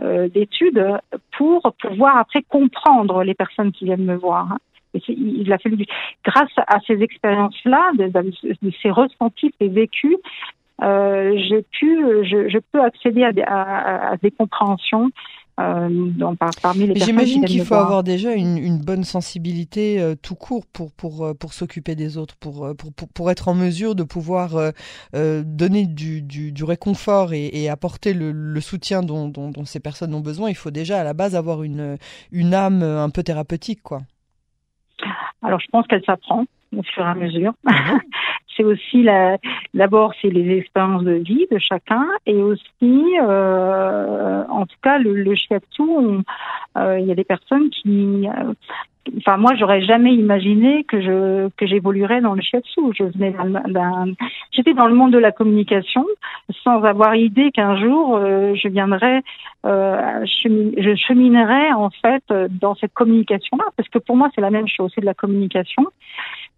euh, 0.02 0.28
d'études 0.28 0.84
pour 1.36 1.74
pouvoir 1.80 2.18
après 2.18 2.42
comprendre 2.42 3.24
les 3.24 3.34
personnes 3.34 3.72
qui 3.72 3.86
viennent 3.86 4.04
me 4.04 4.16
voir 4.16 4.58
il 5.08 5.52
a 5.52 5.58
fallu, 5.58 5.84
grâce 6.24 6.52
à 6.56 6.78
ces 6.86 7.02
expériences-là, 7.02 7.92
de, 7.98 8.72
ces 8.82 8.90
ressentis, 8.90 9.54
ces 9.60 9.68
vécus, 9.68 10.16
euh, 10.82 11.32
j'ai 11.48 11.62
pu, 11.62 12.00
je, 12.24 12.48
je, 12.48 12.58
peux 12.72 12.82
accéder 12.82 13.22
à, 13.22 13.30
à, 13.46 14.12
à 14.12 14.16
des 14.16 14.30
compréhensions 14.32 15.10
euh, 15.60 16.10
par, 16.36 16.50
parmi 16.60 16.88
les 16.88 16.98
J'imagine 17.00 17.44
qu'il 17.44 17.64
faut 17.64 17.76
avoir 17.76 18.02
déjà 18.02 18.32
une, 18.32 18.58
une 18.58 18.78
bonne 18.78 19.04
sensibilité 19.04 20.00
euh, 20.00 20.16
tout 20.20 20.34
court 20.34 20.66
pour 20.66 20.90
pour 20.90 21.24
euh, 21.24 21.34
pour 21.34 21.52
s'occuper 21.52 21.94
des 21.94 22.18
autres, 22.18 22.34
pour, 22.36 22.74
pour 22.76 22.92
pour 22.92 23.30
être 23.30 23.46
en 23.46 23.54
mesure 23.54 23.94
de 23.94 24.02
pouvoir 24.02 24.72
donner 25.12 25.86
du, 25.86 26.22
du, 26.22 26.50
du 26.50 26.64
réconfort 26.64 27.32
et, 27.34 27.50
et 27.52 27.68
apporter 27.68 28.14
le, 28.14 28.32
le 28.32 28.60
soutien 28.60 29.02
dont, 29.02 29.28
dont, 29.28 29.50
dont, 29.50 29.64
ces 29.64 29.78
personnes 29.78 30.12
ont 30.14 30.20
besoin. 30.20 30.50
Il 30.50 30.56
faut 30.56 30.72
déjà 30.72 31.00
à 31.00 31.04
la 31.04 31.14
base 31.14 31.36
avoir 31.36 31.62
une 31.62 31.98
une 32.32 32.52
âme 32.52 32.82
un 32.82 33.10
peu 33.10 33.22
thérapeutique, 33.22 33.82
quoi. 33.82 34.00
Alors 35.44 35.60
je 35.60 35.66
pense 35.70 35.86
qu'elle 35.86 36.04
s'apprend 36.04 36.44
au 36.76 36.82
fur 36.82 37.04
et 37.04 37.08
à 37.08 37.14
mesure. 37.14 37.52
Mhm. 37.64 38.00
c'est 38.56 38.64
aussi 38.64 39.02
la, 39.02 39.38
d'abord 39.74 40.12
c'est 40.20 40.30
les 40.30 40.58
expériences 40.58 41.04
de 41.04 41.12
vie 41.12 41.46
de 41.50 41.58
chacun 41.58 42.06
et 42.26 42.36
aussi, 42.36 43.16
euh, 43.20 44.44
en 44.48 44.66
tout 44.66 44.76
cas 44.82 44.98
le, 44.98 45.14
le 45.14 45.34
shiatsu, 45.34 45.82
euh, 46.76 46.98
il 46.98 47.06
y 47.06 47.12
a 47.12 47.14
des 47.14 47.24
personnes 47.24 47.70
qui, 47.70 48.28
euh, 48.28 48.52
enfin 49.18 49.36
moi 49.36 49.54
j'aurais 49.56 49.82
jamais 49.82 50.14
imaginé 50.14 50.84
que 50.84 51.00
je 51.00 51.48
que 51.56 51.66
j'évoluerais 51.66 52.20
dans 52.20 52.34
le 52.34 52.42
shiatsu. 52.42 52.80
Je 52.96 53.04
venais 53.04 53.34
j'étais 54.52 54.74
dans 54.74 54.86
le 54.86 54.94
monde 54.94 55.12
de 55.12 55.18
la 55.18 55.32
communication 55.32 56.04
sans 56.62 56.82
avoir 56.82 57.14
idée 57.14 57.50
qu'un 57.50 57.76
jour 57.76 58.16
euh, 58.16 58.54
je 58.54 58.68
viendrais, 58.68 59.22
euh, 59.66 60.24
je 60.24 60.94
cheminerais 60.96 61.72
en 61.72 61.90
fait 61.90 62.24
dans 62.60 62.74
cette 62.74 62.94
communication 62.94 63.56
là 63.56 63.66
parce 63.76 63.88
que 63.88 63.98
pour 63.98 64.16
moi 64.16 64.30
c'est 64.34 64.40
la 64.40 64.50
même 64.50 64.68
chose, 64.68 64.90
c'est 64.94 65.00
de 65.00 65.06
la 65.06 65.14
communication. 65.14 65.86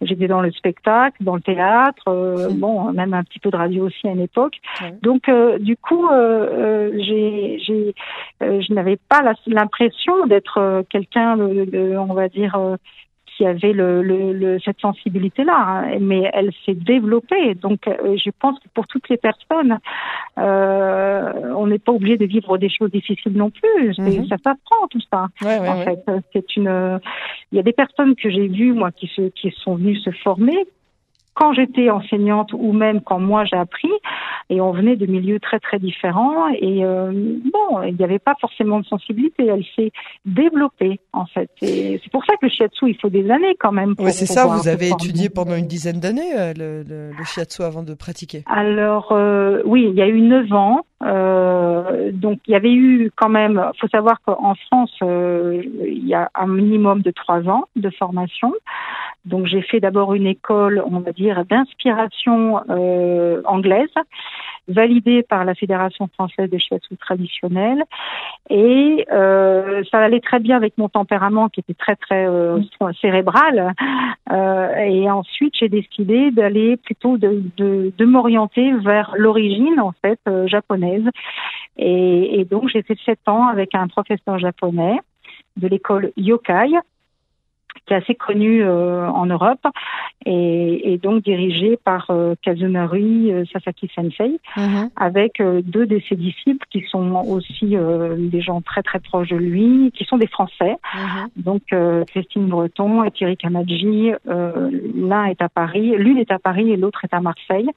J'étais 0.03 0.29
dans 0.29 0.43
le 0.43 0.53
spectacle, 0.53 1.25
dans 1.25 1.37
le 1.37 1.41
théâtre, 1.41 2.09
euh, 2.09 2.49
bon, 2.50 2.93
même 2.93 3.15
un 3.15 3.25
petit 3.25 3.38
peu 3.38 3.50
de 3.50 3.57
radio 3.57 3.87
aussi 3.87 4.07
à 4.07 4.11
une 4.11 4.21
époque. 4.21 4.57
Donc, 5.03 5.29
euh, 5.29 5.59
du 5.59 5.76
coup, 5.76 6.07
euh, 6.09 6.91
j'ai, 6.99 7.59
j'ai, 7.61 7.95
je 8.41 8.75
n'avais 8.75 8.99
pas 9.09 9.23
l'impression 9.47 10.26
d'être 10.26 10.85
quelqu'un 10.91 11.38
de, 11.38 11.97
on 11.97 12.12
va 12.12 12.29
dire, 12.29 12.59
qui 13.37 13.45
avait 13.45 13.73
le, 13.73 14.02
le, 14.02 14.59
cette 14.64 14.81
sensibilité-là, 14.81 15.57
hein. 15.59 15.99
mais 16.00 16.31
elle 16.33 16.52
s'est 16.64 16.75
développée. 16.75 17.55
Donc, 17.55 17.87
euh, 17.87 18.16
je 18.16 18.31
pense 18.40 18.59
que 18.61 18.69
pour 18.75 18.87
toutes 18.87 19.09
les 19.09 19.19
personnes, 19.19 19.78
euh, 20.38 21.52
on 21.55 21.66
n'est 21.66 21.78
pas 21.78 21.93
obligé 21.93 22.16
de 22.16 22.25
vivre 22.25 22.57
des 22.57 22.71
choses 22.71 22.90
difficiles 22.90 23.35
non 23.35 23.50
plus. 23.50 23.99
Mhm. 23.99 24.26
Ça 24.28 24.37
s'apprend 24.43 24.87
tout 24.88 25.02
ça. 25.12 25.28
en 25.43 25.85
fait, 25.85 26.05
c'est 26.33 26.57
une. 26.57 27.00
Il 27.52 27.57
y 27.57 27.59
a 27.59 27.62
des 27.62 27.73
personnes 27.73 28.14
que 28.16 28.31
j'ai 28.31 28.49
vues 28.49 28.73
moi 28.73 28.90
qui 28.90 29.07
se, 29.09 29.28
qui 29.28 29.50
sont 29.62 29.76
venues 29.76 29.97
se 29.97 30.11
former 30.11 30.66
quand 31.37 31.52
j'étais 31.52 31.90
enseignante 31.90 32.52
ou 32.55 32.73
même 32.73 33.02
quand 33.02 33.21
moi 33.21 33.45
j'ai 33.45 33.57
appris, 33.57 33.90
et 34.49 34.61
on 34.61 34.73
venait 34.73 34.97
de 34.97 35.07
milieux 35.07 35.38
très 35.38 35.61
très 35.61 35.78
différents, 35.78 36.49
et 36.49 36.85
euh, 36.85 37.12
bon, 37.12 37.83
il 37.83 37.95
n'y 37.95 38.05
avait 38.05 38.19
pas 38.19 38.35
forcément 38.40 38.81
de 38.81 38.87
sensibilité, 38.87 39.47
elle 39.47 39.64
s'est 39.76 39.93
développée 40.25 40.99
en 41.12 41.26
fait. 41.26 41.50
Et 41.61 42.00
c'est 42.02 42.11
pour 42.11 42.25
ça 42.25 42.35
que 42.37 42.47
le 42.47 42.49
shiatsu, 42.49 42.88
il 42.88 42.97
faut 42.99 43.11
des 43.11 43.31
années 43.31 43.55
quand 43.61 43.73
même. 43.73 43.95
Oui, 43.99 44.12
c'est 44.12 44.26
ça, 44.26 44.47
vous 44.47 44.66
avez 44.66 44.88
étudié 44.88 45.28
pendant 45.28 45.55
une 45.55 45.66
dizaine 45.66 46.00
d'années 46.00 46.33
euh, 46.38 46.55
le, 46.57 46.83
le, 46.83 47.11
le, 47.11 47.25
shiatsu 47.25 47.62
avant 47.62 47.83
de 47.83 47.93
pratiquer. 47.93 48.43
Alors 48.47 49.12
euh, 49.12 49.61
oui, 49.66 49.87
il 49.90 49.95
y 49.95 50.02
a 50.02 50.09
eu 50.09 50.21
neuf 50.21 50.50
ans. 50.52 50.87
Euh, 51.02 52.11
donc 52.12 52.40
il 52.47 52.52
y 52.52 52.55
avait 52.55 52.73
eu 52.73 53.11
quand 53.16 53.28
même, 53.28 53.62
faut 53.78 53.88
savoir 53.88 54.21
qu'en 54.23 54.55
France, 54.55 54.93
euh, 55.02 55.62
il 55.87 56.07
y 56.07 56.14
a 56.14 56.31
un 56.35 56.47
minimum 56.47 57.02
de 57.02 57.11
trois 57.11 57.47
ans 57.49 57.64
de 57.76 57.90
formation. 57.90 58.55
Donc 59.26 59.47
j'ai 59.47 59.62
fait 59.62 59.80
d'abord 59.80 60.14
une 60.14 60.26
école, 60.26 60.83
on 60.87 61.00
va 61.00 61.12
dire, 61.12 61.45
d'inspiration 61.45 62.61
euh, 62.71 63.42
anglaise, 63.45 63.90
validée 64.68 65.23
par 65.23 65.45
la 65.45 65.54
Fédération 65.54 66.09
française 66.14 66.49
de 66.49 66.59
shiatsu 66.59 66.97
traditionnel. 66.97 67.83
Et 68.50 69.04
euh, 69.12 69.83
ça 69.90 69.99
allait 69.99 70.21
très 70.21 70.38
bien 70.38 70.56
avec 70.56 70.78
mon 70.78 70.88
tempérament 70.88 71.49
qui 71.49 71.61
était 71.61 71.75
très 71.75 71.97
très 71.97 72.26
euh, 72.26 72.61
cérébral. 73.00 73.73
Euh, 74.33 74.76
et 74.76 75.11
ensuite 75.11 75.54
j'ai 75.59 75.68
décidé 75.68 76.30
d'aller 76.30 76.76
plutôt 76.76 77.16
de, 77.18 77.42
de, 77.56 77.92
de 77.97 78.04
m'orienter 78.04 78.73
vers 78.75 79.12
l'origine 79.16 79.80
en 79.80 79.92
fait 80.02 80.21
euh, 80.28 80.47
japonaise. 80.47 81.04
Et, 81.76 82.40
et 82.40 82.45
donc 82.45 82.68
j'ai 82.68 82.83
fait 82.83 82.99
sept 83.04 83.21
ans 83.26 83.49
avec 83.49 83.75
un 83.75 83.88
professeur 83.88 84.38
japonais 84.38 84.99
de 85.56 85.66
l'école 85.68 86.12
Yokai 86.16 86.71
qui 87.87 87.95
est 87.95 87.97
assez 87.97 88.14
connu 88.14 88.62
euh, 88.62 89.09
en 89.09 89.26
Europe 89.26 89.64
et, 90.25 90.93
et, 90.93 90.99
donc 90.99 91.23
dirigé 91.23 91.76
par 91.76 92.07
euh, 92.11 92.35
Kazunari 92.43 93.33
euh, 93.33 93.45
Sasaki 93.52 93.88
Sensei, 93.95 94.40
mhm. 94.57 94.90
avec 94.97 95.40
euh, 95.40 95.62
deux 95.62 95.87
de 95.87 96.00
ses 96.09 96.16
disciples 96.16 96.66
qui 96.71 96.83
sont 96.90 97.12
aussi 97.28 97.76
des 98.19 98.40
gens 98.40 98.61
très 98.61 98.83
très 98.83 98.99
proches 98.99 99.28
de 99.28 99.37
lui, 99.37 99.93
qui 99.95 100.05
sont 100.05 100.19
des 100.19 100.26
Français. 100.26 100.76
Mhm. 100.95 101.28
Donc 101.37 101.62
Christine 102.09 102.47
Breton 102.47 103.05
et 103.05 103.11
Thierry 103.11 103.37
Kamadji, 103.37 104.12
l'un 104.26 105.25
est 105.26 105.40
à 105.43 105.49
Paris, 105.49 105.95
l'une 105.97 106.19
est 106.19 106.31
à 106.31 106.38
Paris 106.38 106.71
et 106.71 106.76
l'autre 106.76 107.05
est 107.05 107.14
à 107.14 107.21
Marseille. 107.21 107.69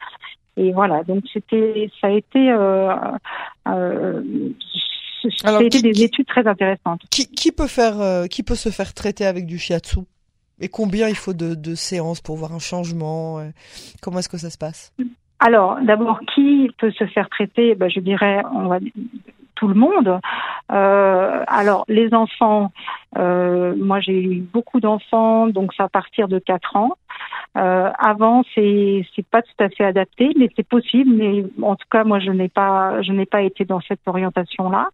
Et 0.59 0.73
voilà, 0.73 1.03
donc 1.03 1.23
c'était, 1.31 1.89
ça 2.01 2.07
a 2.07 2.09
été 2.09 2.51
euh, 2.51 2.93
euh, 3.69 4.21
c'était 5.21 5.81
des 5.81 6.03
études 6.03 6.27
très 6.27 6.47
intéressantes. 6.47 7.01
Qui, 7.09 7.29
qui 7.29 7.51
peut 7.51 7.67
faire, 7.67 7.99
euh, 7.99 8.27
qui 8.27 8.43
peut 8.43 8.55
se 8.55 8.69
faire 8.69 8.93
traiter 8.93 9.25
avec 9.25 9.45
du 9.45 9.57
shiatsu? 9.57 9.99
Et 10.61 10.67
combien 10.67 11.07
il 11.07 11.15
faut 11.15 11.33
de, 11.33 11.55
de 11.55 11.75
séances 11.75 12.21
pour 12.21 12.35
voir 12.35 12.53
un 12.53 12.59
changement? 12.59 13.39
Euh, 13.39 13.49
Comment 14.01 14.19
est-ce 14.19 14.29
que 14.29 14.38
ça 14.38 14.49
se 14.49 14.57
passe? 14.57 14.93
Alors, 15.39 15.77
d'abord, 15.81 16.19
qui 16.35 16.69
peut 16.77 16.91
se 16.91 17.05
faire 17.07 17.29
traiter? 17.29 17.75
Ben, 17.75 17.89
Je 17.89 18.01
dirais, 18.01 18.41
on 18.53 18.67
va 18.67 18.79
tout 19.59 19.67
le 19.67 19.73
monde. 19.75 20.19
Euh, 20.71 21.43
alors, 21.47 21.83
les 21.88 22.13
enfants, 22.13 22.71
euh, 23.17 23.75
moi 23.77 23.99
j'ai 23.99 24.21
eu 24.23 24.39
beaucoup 24.39 24.79
d'enfants, 24.79 25.47
donc 25.47 25.73
ça 25.73 25.83
à 25.85 25.89
partir 25.89 26.27
de 26.27 26.39
4 26.39 26.75
ans. 26.77 26.93
Euh, 27.57 27.89
avant, 27.97 28.43
c'est 28.53 29.05
c'est 29.15 29.25
pas 29.25 29.41
tout 29.41 29.63
à 29.63 29.69
fait 29.69 29.83
adapté, 29.83 30.31
mais 30.37 30.49
c'est 30.55 30.67
possible. 30.67 31.11
Mais 31.13 31.43
en 31.61 31.75
tout 31.75 31.87
cas, 31.91 32.03
moi, 32.03 32.19
je 32.19 32.31
n'ai 32.31 32.49
pas 32.49 33.01
je 33.01 33.11
n'ai 33.11 33.25
pas 33.25 33.41
été 33.41 33.65
dans 33.65 33.81
cette 33.81 34.01
orientation-là. 34.05 34.89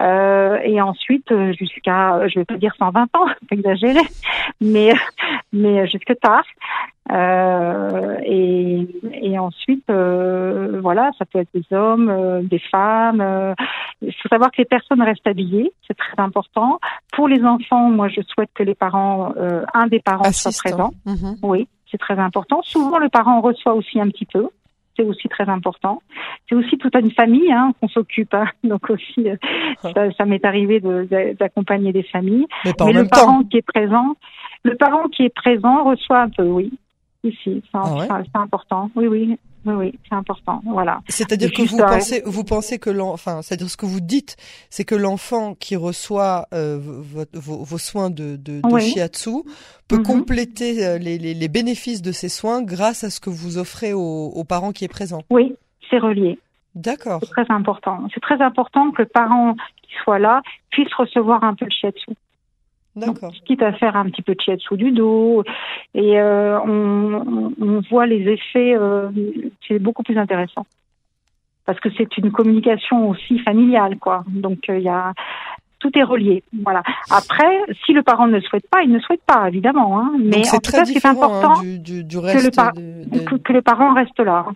Euh, 0.00 0.58
et 0.64 0.80
ensuite, 0.80 1.32
jusqu'à, 1.58 2.28
je 2.28 2.40
vais 2.40 2.44
pas 2.44 2.56
dire 2.56 2.74
120 2.78 3.04
ans, 3.16 3.26
exagéré, 3.50 4.00
mais 4.60 4.92
mais 5.52 5.86
jusque 5.86 6.12
tard. 6.20 6.44
Euh, 7.12 8.18
et, 8.24 8.88
et 9.22 9.38
ensuite, 9.38 9.88
euh, 9.90 10.80
voilà, 10.82 11.10
ça 11.18 11.24
peut 11.24 11.38
être 11.38 11.50
des 11.54 11.64
hommes, 11.74 12.08
euh, 12.08 12.42
des 12.42 12.58
femmes. 12.58 13.20
Euh, 13.20 13.54
il 14.02 14.12
faut 14.14 14.28
savoir 14.28 14.50
que 14.50 14.58
les 14.58 14.64
personnes 14.64 15.02
restent 15.02 15.26
habillées, 15.26 15.72
c'est 15.86 15.96
très 15.96 16.20
important. 16.20 16.80
Pour 17.12 17.28
les 17.28 17.44
enfants, 17.44 17.90
moi, 17.90 18.08
je 18.08 18.20
souhaite 18.22 18.50
que 18.54 18.62
les 18.62 18.74
parents, 18.74 19.32
un 19.74 19.86
des 19.86 20.00
parents 20.00 20.30
soit 20.32 20.56
présent. 20.56 20.90
Mhm. 21.06 21.36
Oui, 21.42 21.68
c'est 21.90 21.98
très 21.98 22.18
important. 22.18 22.60
Souvent, 22.62 22.98
le 22.98 23.08
parent 23.08 23.40
reçoit 23.40 23.74
aussi 23.74 24.00
un 24.00 24.08
petit 24.08 24.26
peu 24.26 24.48
c'est 24.96 25.02
aussi 25.02 25.28
très 25.28 25.46
important. 25.46 26.00
C'est 26.48 26.54
aussi 26.54 26.78
toute 26.78 26.94
une 26.96 27.10
famille 27.10 27.52
hein, 27.52 27.72
qu'on 27.78 27.88
s'occupe, 27.88 28.32
hein. 28.32 28.46
donc 28.64 28.88
aussi 28.88 29.28
ah. 29.82 29.90
ça, 29.94 30.10
ça 30.12 30.24
m'est 30.24 30.42
arrivé 30.42 30.80
d'accompagner 31.38 31.92
des 31.92 32.02
familles. 32.02 32.46
Mais, 32.64 32.72
Mais 32.82 32.92
le 32.94 33.06
parent 33.06 33.42
qui 33.44 33.58
est 33.58 33.66
présent, 33.66 34.16
le 34.64 34.74
parent 34.74 35.08
qui 35.08 35.24
est 35.24 35.34
présent 35.34 35.84
reçoit 35.84 36.20
un 36.20 36.30
peu, 36.30 36.44
oui, 36.44 36.72
ah 37.72 38.22
c'est 38.32 38.38
important. 38.38 38.90
Oui, 38.94 39.06
oui. 39.06 39.38
Oui, 39.66 39.74
oui, 39.74 39.98
c'est 40.08 40.14
important. 40.14 40.60
Voilà. 40.64 41.00
C'est-à-dire 41.08 41.50
que 41.52 41.62
vous 41.62 41.78
pensez, 41.78 42.22
vous 42.24 42.44
pensez 42.44 42.78
que 42.78 42.88
l'enfant, 42.88 43.42
c'est-à-dire 43.42 43.68
ce 43.68 43.76
que 43.76 43.84
vous 43.84 44.00
dites, 44.00 44.36
c'est 44.70 44.84
que 44.84 44.94
l'enfant 44.94 45.54
qui 45.54 45.74
reçoit 45.74 46.46
euh, 46.54 46.78
vos, 46.80 47.64
vos, 47.64 47.78
soins 47.78 48.08
de, 48.08 48.36
de, 48.36 48.60
de 48.60 48.78
shiatsu 48.78 49.42
peut 49.88 49.96
mhm. 49.96 50.02
compléter 50.04 50.86
euh, 50.86 50.98
les, 50.98 51.18
les, 51.18 51.34
les, 51.34 51.48
bénéfices 51.48 52.00
de 52.00 52.12
ces 52.12 52.28
soins 52.28 52.62
grâce 52.62 53.02
à 53.02 53.10
ce 53.10 53.18
que 53.18 53.28
vous 53.28 53.58
offrez 53.58 53.92
aux, 53.92 53.98
aux 54.28 54.44
parents 54.44 54.70
qui 54.70 54.84
est 54.84 54.88
présent. 54.88 55.22
Oui, 55.30 55.56
c'est 55.90 55.98
relié. 55.98 56.38
D'accord. 56.76 57.20
C'est 57.24 57.30
très 57.30 57.52
important. 57.52 58.06
C'est 58.14 58.20
très 58.20 58.40
important 58.40 58.92
que 58.92 59.02
le 59.02 59.08
parent 59.08 59.56
qui 59.82 59.94
soit 60.04 60.20
là 60.20 60.42
puisse 60.70 60.92
recevoir 60.94 61.42
un 61.42 61.54
peu 61.54 61.64
le 61.64 61.72
shiatsu. 61.72 62.12
D'accord. 62.96 63.30
Quitte 63.44 63.62
à 63.62 63.72
faire 63.74 63.94
un 63.94 64.06
petit 64.06 64.22
peu 64.22 64.34
de 64.34 64.40
shiatsu 64.40 64.76
du 64.76 64.90
dos. 64.90 65.44
Et 65.94 66.18
euh, 66.18 66.58
on, 66.60 67.52
on, 67.60 67.80
voit 67.90 68.06
les 68.06 68.26
effets, 68.32 68.74
euh, 68.74 69.10
c'est 69.68 69.78
beaucoup 69.78 70.02
plus 70.02 70.16
intéressant. 70.18 70.66
Parce 71.66 71.78
que 71.78 71.90
c'est 71.96 72.16
une 72.16 72.32
communication 72.32 73.10
aussi 73.10 73.38
familiale, 73.40 73.98
quoi. 73.98 74.24
Donc 74.28 74.60
il 74.68 74.74
euh, 74.74 74.78
y 74.78 74.88
a 74.88 75.12
tout 75.78 75.90
est 75.98 76.02
relié. 76.02 76.42
Voilà. 76.64 76.82
Après, 77.10 77.60
si 77.84 77.92
le 77.92 78.02
parent 78.02 78.28
ne 78.28 78.40
souhaite 78.40 78.66
pas, 78.70 78.82
il 78.82 78.90
ne 78.90 78.98
souhaite 78.98 79.20
pas, 79.26 79.46
évidemment. 79.46 80.00
Hein. 80.00 80.12
Mais 80.18 80.48
en 80.48 80.58
tout 80.58 80.72
cas, 80.72 80.86
c'est 80.86 81.04
important 81.04 81.60
hein, 81.60 81.78
du, 81.78 82.02
du, 82.02 82.16
reste 82.16 82.50
que, 82.50 82.64
le 82.64 83.38
que, 83.38 83.52
le 83.52 83.60
parent 83.60 83.92
reste 83.92 84.18
là. 84.20 84.46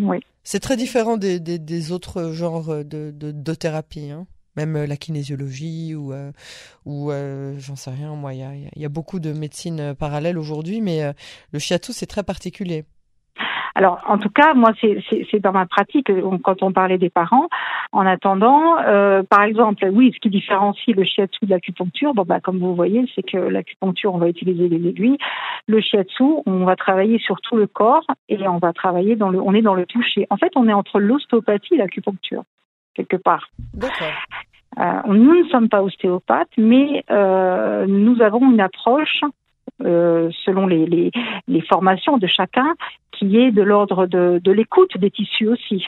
Oui. 0.00 0.18
C'est 0.42 0.58
très 0.58 0.76
différent 0.76 1.16
des, 1.16 1.38
des, 1.38 1.60
des, 1.60 1.92
autres 1.92 2.32
genres 2.32 2.84
de, 2.84 3.12
de, 3.12 3.30
de 3.30 3.54
thérapie. 3.54 4.10
Hein 4.10 4.26
même 4.56 4.76
euh, 4.76 4.86
la 4.86 4.96
kinésiologie 4.96 5.94
ou 5.94 6.12
euh, 6.12 6.32
ou 6.84 7.10
euh, 7.10 7.54
j'en 7.58 7.76
sais 7.76 7.90
rien 7.90 8.14
moi 8.14 8.34
il 8.34 8.70
y 8.76 8.84
a, 8.84 8.88
beaucoup 8.88 9.20
de 9.20 9.32
médecines 9.32 9.94
parallèles 9.98 10.38
aujourd'hui 10.38 10.80
mais 10.80 11.12
le 11.52 11.58
shiatsu 11.58 11.92
c'est 11.92 12.06
très 12.06 12.22
particulier 12.22 12.84
alors, 13.76 14.00
en 14.08 14.18
tout 14.18 14.28
cas, 14.28 14.52
moi, 14.52 14.72
c'est 14.80 15.38
dans 15.38 15.52
ma 15.52 15.64
pratique, 15.64 16.10
quand 16.42 16.62
on 16.62 16.72
parlait 16.72 16.98
des 16.98 17.08
parents, 17.08 17.48
en 17.92 18.04
attendant, 18.04 18.74
par 19.30 19.44
exemple, 19.44 19.88
oui, 19.92 20.10
ce 20.12 20.18
qui 20.18 20.28
différencie 20.28 20.94
le 20.94 21.04
shiatsu 21.04 21.46
de 21.46 21.50
l'acupuncture, 21.50 22.12
bon, 22.12 22.24
bah, 22.24 22.40
comme 22.40 22.58
vous 22.58 22.74
voyez, 22.74 23.06
c'est 23.14 23.22
que 23.22 23.38
l'acupuncture, 23.38 24.12
on 24.12 24.18
va 24.18 24.28
utiliser 24.28 24.68
les 24.68 24.88
aiguilles. 24.88 25.18
Le 25.68 25.80
shiatsu, 25.80 26.24
on 26.46 26.64
va 26.64 26.74
travailler 26.74 27.20
sur 27.20 27.40
tout 27.40 27.56
le 27.56 27.68
corps 27.68 28.04
et 28.28 28.46
on 28.48 28.58
va 28.58 28.72
travailler 28.72 29.14
dans 29.14 29.30
le, 29.30 29.40
on 29.40 29.54
est 29.54 29.62
dans 29.62 29.74
le 29.74 29.86
toucher. 29.86 30.26
En 30.30 30.36
fait, 30.36 30.50
on 30.56 30.68
est 30.68 30.74
entre 30.74 30.98
l'ostéopathie 30.98 31.74
et 31.74 31.78
l'acupuncture 31.78 32.42
quelque 32.94 33.16
part. 33.16 33.50
Euh, 34.78 35.00
nous 35.06 35.42
ne 35.42 35.48
sommes 35.48 35.68
pas 35.68 35.82
ostéopathes, 35.82 36.56
mais 36.56 37.04
euh, 37.10 37.86
nous 37.86 38.22
avons 38.22 38.50
une 38.50 38.60
approche 38.60 39.22
euh, 39.82 40.30
selon 40.44 40.66
les, 40.66 40.86
les, 40.86 41.10
les, 41.48 41.60
formations 41.62 42.18
de 42.18 42.26
chacun 42.26 42.74
qui 43.12 43.38
est 43.38 43.50
de 43.50 43.62
l'ordre 43.62 44.06
de, 44.06 44.40
de 44.42 44.52
l'écoute 44.52 44.96
des 44.98 45.10
tissus 45.10 45.48
aussi. 45.48 45.86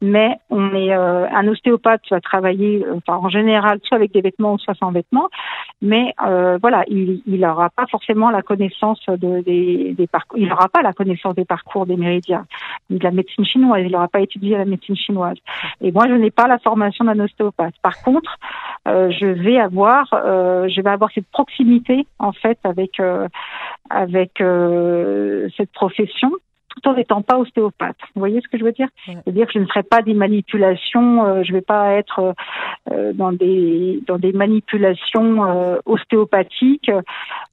Mais 0.00 0.36
on 0.50 0.74
est 0.74 0.94
euh, 0.94 1.26
un 1.30 1.48
ostéopathe 1.48 2.02
va 2.10 2.20
travailler 2.20 2.84
enfin, 2.94 3.18
en 3.18 3.28
général 3.28 3.80
soit 3.84 3.96
avec 3.96 4.12
des 4.12 4.20
vêtements 4.20 4.58
soit 4.58 4.74
sans 4.74 4.90
vêtements, 4.90 5.28
mais 5.80 6.14
voilà, 6.60 6.84
il 6.88 7.22
n'aura 7.26 7.70
pas 7.70 7.86
forcément 7.86 8.30
la 8.30 8.42
connaissance 8.42 9.00
de, 9.06 9.42
des, 9.42 9.94
des 9.96 10.06
parcours, 10.06 10.38
il 10.38 10.48
n'aura 10.48 10.68
pas 10.68 10.82
la 10.82 10.92
connaissance 10.92 11.34
des 11.34 11.44
parcours 11.44 11.86
des 11.86 11.96
méridiens, 11.96 12.46
ni 12.90 12.98
de 12.98 13.04
la 13.04 13.10
médecine 13.10 13.44
chinoise, 13.44 13.82
il 13.84 13.92
n'aura 13.92 14.08
pas 14.08 14.20
étudié 14.20 14.56
la 14.56 14.64
médecine 14.64 14.96
chinoise. 14.96 15.36
Et 15.80 15.92
moi, 15.92 16.06
je 16.08 16.14
n'ai 16.14 16.30
pas 16.30 16.46
la 16.46 16.58
formation 16.58 17.04
d'un 17.04 17.18
ostéopathe. 17.20 17.74
Par 17.82 18.02
contre, 18.02 18.38
je 18.86 19.26
vais 19.26 19.58
avoir, 19.58 20.06
je 20.12 20.80
vais 20.80 20.90
avoir 20.90 21.10
cette 21.12 21.28
proximité 21.30 22.06
en 22.18 22.32
fait 22.32 22.58
avec 22.64 23.00
avec 23.90 24.42
cette 25.56 25.72
profession 25.72 26.30
tout 26.74 26.88
en 26.88 26.94
n'étant 26.94 27.22
pas 27.22 27.38
ostéopathe. 27.38 27.96
Vous 28.14 28.20
voyez 28.20 28.40
ce 28.40 28.48
que 28.48 28.58
je 28.58 28.64
veux 28.64 28.72
dire 28.72 28.88
C'est-à-dire 29.06 29.46
que 29.46 29.52
je 29.54 29.58
ne 29.58 29.66
ferai 29.66 29.82
pas 29.82 30.02
des 30.02 30.14
manipulations, 30.14 31.24
euh, 31.24 31.42
je 31.42 31.52
ne 31.52 31.58
vais 31.58 31.62
pas 31.62 31.92
être 31.92 32.34
euh, 32.90 33.12
dans 33.12 33.32
des 33.32 34.00
dans 34.06 34.18
des 34.18 34.32
manipulations 34.32 35.44
euh, 35.44 35.76
ostéopathiques. 35.86 36.90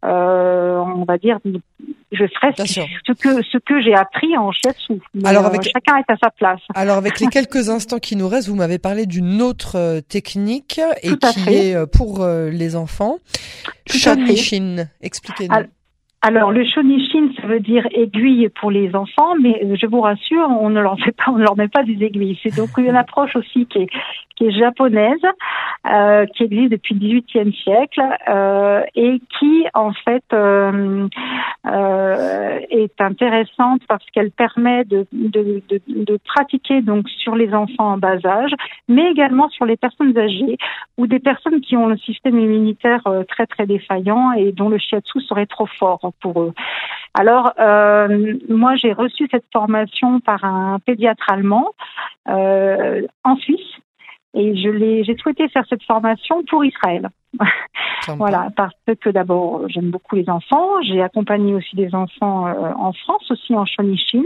on 0.04 1.06
va 1.08 1.18
dire, 1.18 1.40
je 2.12 2.26
ferai 2.26 2.54
ce, 2.58 3.14
que 3.14 3.44
ce 3.44 3.58
que 3.58 3.82
j'ai 3.82 3.94
appris 3.94 4.38
en 4.38 4.52
shiatsu. 4.52 5.00
Alors 5.24 5.46
avec 5.46 5.64
chacun 5.64 5.98
est 5.98 6.12
à 6.12 6.18
sa 6.18 6.30
place. 6.32 6.62
Alors 6.74 6.98
avec 6.98 7.20
les 7.20 7.28
quelques 7.32 7.70
instants 7.70 8.00
qui 8.00 8.16
nous 8.16 8.28
restent, 8.28 8.50
vous 8.50 8.56
m'avez 8.56 8.80
parlé 8.80 9.06
d'une 9.06 9.42
autre 9.42 10.02
technique 10.02 10.80
et 11.04 11.16
qui 11.16 11.50
est 11.50 11.92
pour 11.92 12.26
les 12.26 12.76
enfants. 12.76 13.18
Shonishin, 13.88 14.88
expliquez-nous. 15.02 15.68
Alors 16.24 16.52
le 16.52 16.64
shonishin, 16.64 17.32
ça 17.42 17.48
veut 17.48 17.60
dire 17.60 17.88
aiguille 17.94 18.48
pour 18.50 18.70
les 18.70 18.96
enfants, 18.96 19.34
mais 19.42 19.60
euh, 19.64 19.76
je 19.76 19.88
vous 19.88 20.02
rassure, 20.02 20.48
on 20.50 20.70
ne 20.70 20.80
leur 20.80 21.00
fait 21.00 21.14
pas, 21.14 21.32
on 21.32 21.38
ne 21.38 21.44
leur 21.44 21.58
met 21.58 21.68
pas 21.68 21.82
des 21.82 22.04
aiguilles. 22.06 22.40
C'est 22.44 22.56
donc 22.56 22.70
une 22.78 22.96
approche 22.96 23.36
aussi 23.36 23.66
qui 23.66 23.80
est, 23.80 23.90
qui 24.36 24.46
est 24.46 24.52
japonaise, 24.52 25.18
euh, 25.92 26.28
qui 26.28 26.44
existe 26.44 26.72
depuis 26.72 26.94
le 26.94 27.00
XVIIIe 27.00 27.54
siècle 27.64 28.02
euh, 28.30 28.84
et 28.94 29.20
qui 29.40 29.66
en 29.74 29.94
fait 29.94 30.24
euh, 30.34 31.08
euh, 31.66 32.60
est 32.70 33.00
intéressante 33.02 33.82
parce 33.88 34.06
qu'elle 34.12 34.32
permet 34.32 34.84
de, 34.86 35.08
de, 35.12 35.62
de, 35.70 35.82
de, 35.88 36.20
pratiquer 36.26 36.82
donc 36.82 37.10
sur 37.10 37.36
les 37.36 37.54
enfants 37.54 37.94
en 37.94 37.98
bas 37.98 38.18
âge, 38.26 38.52
mais 38.88 39.10
également 39.12 39.50
sur 39.50 39.66
les 39.66 39.78
personnes 39.78 40.18
âgées 40.18 40.58
ou 40.98 41.08
des 41.08 41.20
personnes 41.20 41.62
qui 41.62 41.76
ont 41.76 41.88
le 41.88 41.98
système 41.98 42.40
immunitaire 42.40 43.02
euh, 43.08 43.24
très 43.24 43.48
très 43.48 43.66
défaillant 43.66 44.32
et 44.34 44.52
dont 44.52 44.70
le 44.70 44.78
shiatsu 44.78 45.22
serait 45.22 45.46
trop 45.46 45.68
fort 45.68 46.11
pour 46.20 46.42
eux. 46.42 46.54
Alors, 47.14 47.54
euh, 47.60 48.38
moi, 48.50 48.76
j'ai 48.76 48.94
reçu 48.94 49.28
cette 49.30 49.46
formation 49.52 50.20
par 50.22 50.44
un 50.46 50.80
pédiatre 50.80 51.30
allemand 51.30 51.72
euh, 52.30 53.02
en 53.24 53.36
Suisse 53.36 53.60
et 54.34 54.56
je 54.56 54.70
l'ai, 54.70 55.04
j'ai 55.04 55.18
souhaité 55.18 55.50
faire 55.50 55.66
cette 55.70 55.84
formation 55.84 56.44
pour 56.46 56.64
Israël. 56.64 57.10
voilà, 58.18 58.50
parce 58.56 58.74
que 59.00 59.10
d'abord, 59.10 59.68
j'aime 59.68 59.90
beaucoup 59.90 60.16
les 60.16 60.30
enfants. 60.30 60.82
J'ai 60.84 61.02
accompagné 61.02 61.54
aussi 61.54 61.76
des 61.76 61.94
enfants 61.96 62.48
euh, 62.48 62.74
en 62.78 62.94
France, 62.94 63.30
aussi 63.30 63.56
en 63.56 63.66
Shonishin. 63.66 64.24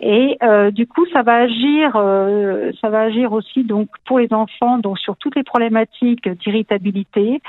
Et 0.00 0.36
euh, 0.42 0.70
du 0.70 0.86
coup, 0.86 1.06
ça 1.12 1.22
va 1.22 1.36
agir, 1.36 1.92
euh, 1.96 2.70
ça 2.82 2.90
va 2.90 3.02
agir 3.02 3.32
aussi 3.32 3.64
donc 3.64 3.88
pour 4.04 4.18
les 4.18 4.30
enfants, 4.32 4.76
donc 4.78 4.98
sur 4.98 5.16
toutes 5.16 5.36
les 5.36 5.42
problématiques 5.42 6.28
d'irritabilité, 6.28 7.40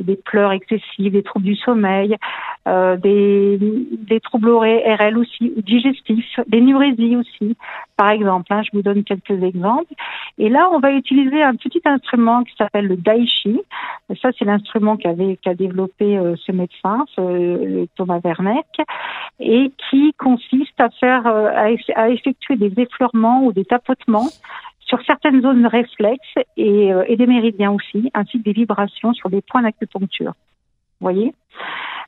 des 0.00 0.16
pleurs 0.16 0.52
excessives, 0.52 1.12
des 1.12 1.22
troubles 1.22 1.46
du 1.46 1.56
sommeil, 1.56 2.16
des, 2.66 3.58
des 3.58 4.20
troubles 4.20 4.50
RL 4.50 5.18
aussi, 5.18 5.52
digestifs, 5.56 6.40
des 6.46 6.60
nurésies 6.60 7.16
aussi, 7.16 7.56
par 7.96 8.10
exemple. 8.10 8.52
Hein, 8.52 8.62
je 8.64 8.70
vous 8.72 8.82
donne 8.82 9.04
quelques 9.04 9.42
exemples. 9.42 9.92
Et 10.38 10.48
là, 10.48 10.68
on 10.72 10.80
va 10.80 10.92
utiliser 10.92 11.42
un 11.42 11.54
petit 11.54 11.80
instrument 11.84 12.44
qui 12.44 12.54
s'appelle 12.56 12.86
le 12.86 12.96
Daichi. 12.96 13.60
Ça, 14.24 14.30
c'est 14.38 14.46
l'instrument 14.46 14.96
qu'a 14.96 15.54
développé 15.54 16.16
euh, 16.16 16.34
ce 16.46 16.50
médecin, 16.50 17.04
ce, 17.14 17.84
Thomas 17.94 18.20
Werneck, 18.24 18.80
et 19.38 19.70
qui 19.90 20.14
consiste 20.14 20.80
à 20.80 20.88
faire 20.88 21.26
à 21.26 22.08
effectuer 22.08 22.56
des 22.56 22.72
effleurements 22.80 23.44
ou 23.44 23.52
des 23.52 23.66
tapotements 23.66 24.30
sur 24.80 25.04
certaines 25.04 25.42
zones 25.42 25.66
réflexes 25.66 26.38
et, 26.56 26.92
euh, 26.92 27.04
et 27.06 27.16
des 27.16 27.26
méridiens 27.26 27.72
aussi, 27.72 28.10
ainsi 28.14 28.38
que 28.38 28.44
des 28.44 28.52
vibrations 28.52 29.12
sur 29.12 29.28
des 29.28 29.42
points 29.42 29.62
d'acupuncture. 29.62 30.32
Vous 31.00 31.10
voyez? 31.10 31.34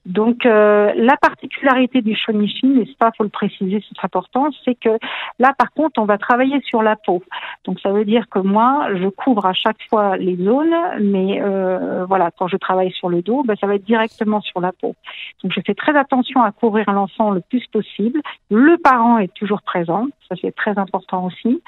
Donc 0.05 0.47
euh, 0.47 0.93
la 0.95 1.17
particularité 1.17 2.03
du 2.03 2.15
shonishin, 2.15 2.81
et 2.81 2.89
ça 3.01 3.11
faut 3.17 3.25
le 3.25 3.31
préciser, 3.31 3.83
c'est 3.89 4.05
important, 4.05 4.49
c'est 4.65 4.75
que 4.75 4.99
là 5.39 5.53
par 5.57 5.73
contre 5.73 6.01
on 6.01 6.05
va 6.05 6.19
travailler 6.19 6.61
sur 6.63 6.83
la 6.83 6.97
peau. 6.97 7.23
Donc 7.65 7.81
ça 7.81 7.91
veut 7.91 8.05
dire 8.05 8.29
que 8.29 8.39
moi 8.39 8.89
je 8.95 9.09
couvre 9.09 9.47
à 9.47 9.53
chaque 9.53 9.83
fois 9.89 10.17
les 10.17 10.37
zones, 10.37 10.75
mais 11.01 11.41
euh, 11.41 12.05
voilà 12.07 12.31
quand 12.39 12.49
je 12.49 12.57
travaille 12.57 12.93
sur 12.93 13.09
le 13.09 13.23
dos, 13.23 13.43
ben, 13.45 13.57
ça 13.61 13.67
va 13.67 13.77
être 13.77 13.85
directement 13.85 14.41
sur 14.41 14.61
la 14.61 14.73
peau. 14.73 14.95
Donc 15.43 15.53
je 15.55 15.61
fais 15.67 15.75
très 15.75 15.97
attention 15.97 16.43
à 16.43 16.53
couvrir 16.53 16.91
l'enfant 16.93 17.31
le 17.31 17.41
plus 17.41 17.67
possible. 17.67 18.21
Le 18.51 18.77
parent 18.79 19.19
est 19.19 19.33
toujours 19.35 19.63
présent, 19.63 20.07
ça 20.29 20.37
c'est 20.41 20.55
très 20.55 20.79
important 20.79 21.25
aussi. 21.25 21.63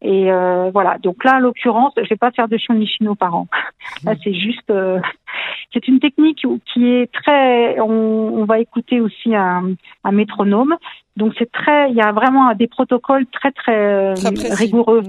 Et 0.00 0.32
euh, 0.32 0.70
voilà. 0.72 0.98
Donc 0.98 1.24
là 1.24 1.36
en 1.36 1.40
l'occurrence, 1.40 1.92
je 1.96 2.08
vais 2.08 2.16
pas 2.16 2.30
faire 2.30 2.48
de 2.48 2.56
shonishin 2.56 3.06
aux 3.06 3.14
parents. 3.14 3.48
Là 4.04 4.14
c'est 4.22 4.34
juste 4.34 4.70
c'est 5.72 5.86
une 5.88 6.00
technique 6.00 6.46
qui 6.72 6.86
est 6.86 7.12
très. 7.12 7.57
On, 7.80 8.44
va 8.44 8.60
écouter 8.60 9.00
aussi 9.00 9.34
un, 9.34 9.74
métronome. 10.10 10.76
Donc 11.16 11.34
c'est 11.38 11.50
très. 11.50 11.90
Il 11.90 11.96
y 11.96 12.00
a 12.00 12.12
vraiment 12.12 12.54
des 12.54 12.68
protocoles 12.68 13.26
très 13.26 13.52
très, 13.52 14.14
rigoureux, 14.54 15.02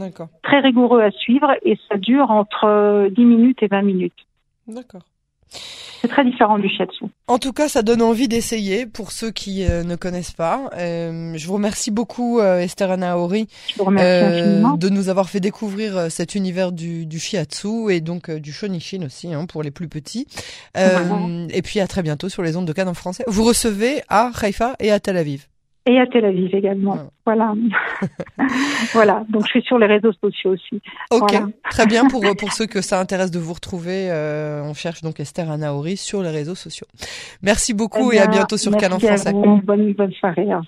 très 0.43 0.59
rigoureux 0.59 1.01
à 1.01 1.11
suivre 1.11 1.51
et 1.63 1.77
ça 1.89 1.97
dure 1.97 2.31
entre 2.31 3.09
10 3.09 3.25
minutes 3.25 3.63
et 3.63 3.67
20 3.67 3.81
minutes. 3.83 4.27
D'accord. 4.67 5.01
C'est 6.01 6.07
très 6.07 6.23
différent 6.23 6.57
du 6.57 6.69
shiatsu. 6.69 7.05
En 7.27 7.37
tout 7.37 7.53
cas, 7.53 7.67
ça 7.67 7.81
donne 7.81 8.01
envie 8.01 8.27
d'essayer 8.27 8.85
pour 8.85 9.11
ceux 9.11 9.31
qui 9.31 9.65
euh, 9.65 9.83
ne 9.83 9.95
connaissent 9.95 10.31
pas. 10.31 10.69
Euh, 10.77 11.33
je 11.35 11.47
vous 11.47 11.53
remercie 11.53 11.91
beaucoup, 11.91 12.39
euh, 12.39 12.59
Esther 12.59 12.91
Anaori, 12.91 13.47
euh, 13.79 14.63
de 14.77 14.89
nous 14.89 15.09
avoir 15.09 15.29
fait 15.29 15.39
découvrir 15.39 16.09
cet 16.09 16.35
univers 16.35 16.71
du, 16.71 17.05
du 17.05 17.19
shiatsu 17.19 17.91
et 17.91 18.01
donc 18.01 18.31
du 18.31 18.53
shonishin 18.53 19.03
aussi 19.05 19.33
hein, 19.33 19.45
pour 19.45 19.63
les 19.63 19.71
plus 19.71 19.87
petits. 19.87 20.27
Et 20.75 21.61
puis 21.61 21.79
à 21.79 21.87
très 21.87 22.03
bientôt 22.03 22.29
sur 22.29 22.43
les 22.43 22.55
ondes 22.55 22.65
de 22.65 22.73
Cannes 22.73 22.87
en 22.87 22.93
français. 22.93 23.23
Vous 23.27 23.43
recevez 23.43 24.01
à 24.07 24.31
Haïfa 24.41 24.75
et 24.79 24.91
à 24.91 24.99
Tel 24.99 25.17
Aviv. 25.17 25.47
Et 25.85 25.99
à 25.99 26.05
Tel 26.07 26.25
Aviv 26.25 26.53
également. 26.53 26.97
Voilà. 27.25 27.53
voilà. 28.93 29.23
Donc 29.29 29.43
je 29.45 29.49
suis 29.49 29.61
sur 29.63 29.77
les 29.79 29.87
réseaux 29.87 30.11
sociaux 30.13 30.51
aussi. 30.51 30.81
Ok. 31.11 31.33
Très 31.69 31.85
bien 31.85 32.05
pour 32.07 32.21
pour 32.37 32.51
ceux 32.53 32.65
que 32.65 32.81
ça 32.81 32.99
intéresse 32.99 33.31
de 33.31 33.39
vous 33.39 33.53
retrouver. 33.53 34.09
Euh, 34.11 34.61
on 34.63 34.73
cherche 34.73 35.01
donc 35.01 35.19
Esther 35.19 35.49
Anaori 35.49 35.97
sur 35.97 36.21
les 36.21 36.29
réseaux 36.29 36.55
sociaux. 36.55 36.87
Merci 37.41 37.73
beaucoup 37.73 38.11
eh 38.11 38.17
et 38.17 38.19
à 38.19 38.27
bientôt 38.27 38.57
sur 38.57 38.75
Canon 38.77 38.99
Français. 38.99 39.33
Bonne 39.33 39.93
bonne 39.93 40.13
soirée. 40.13 40.45
Au 40.53 40.59
revoir. 40.59 40.63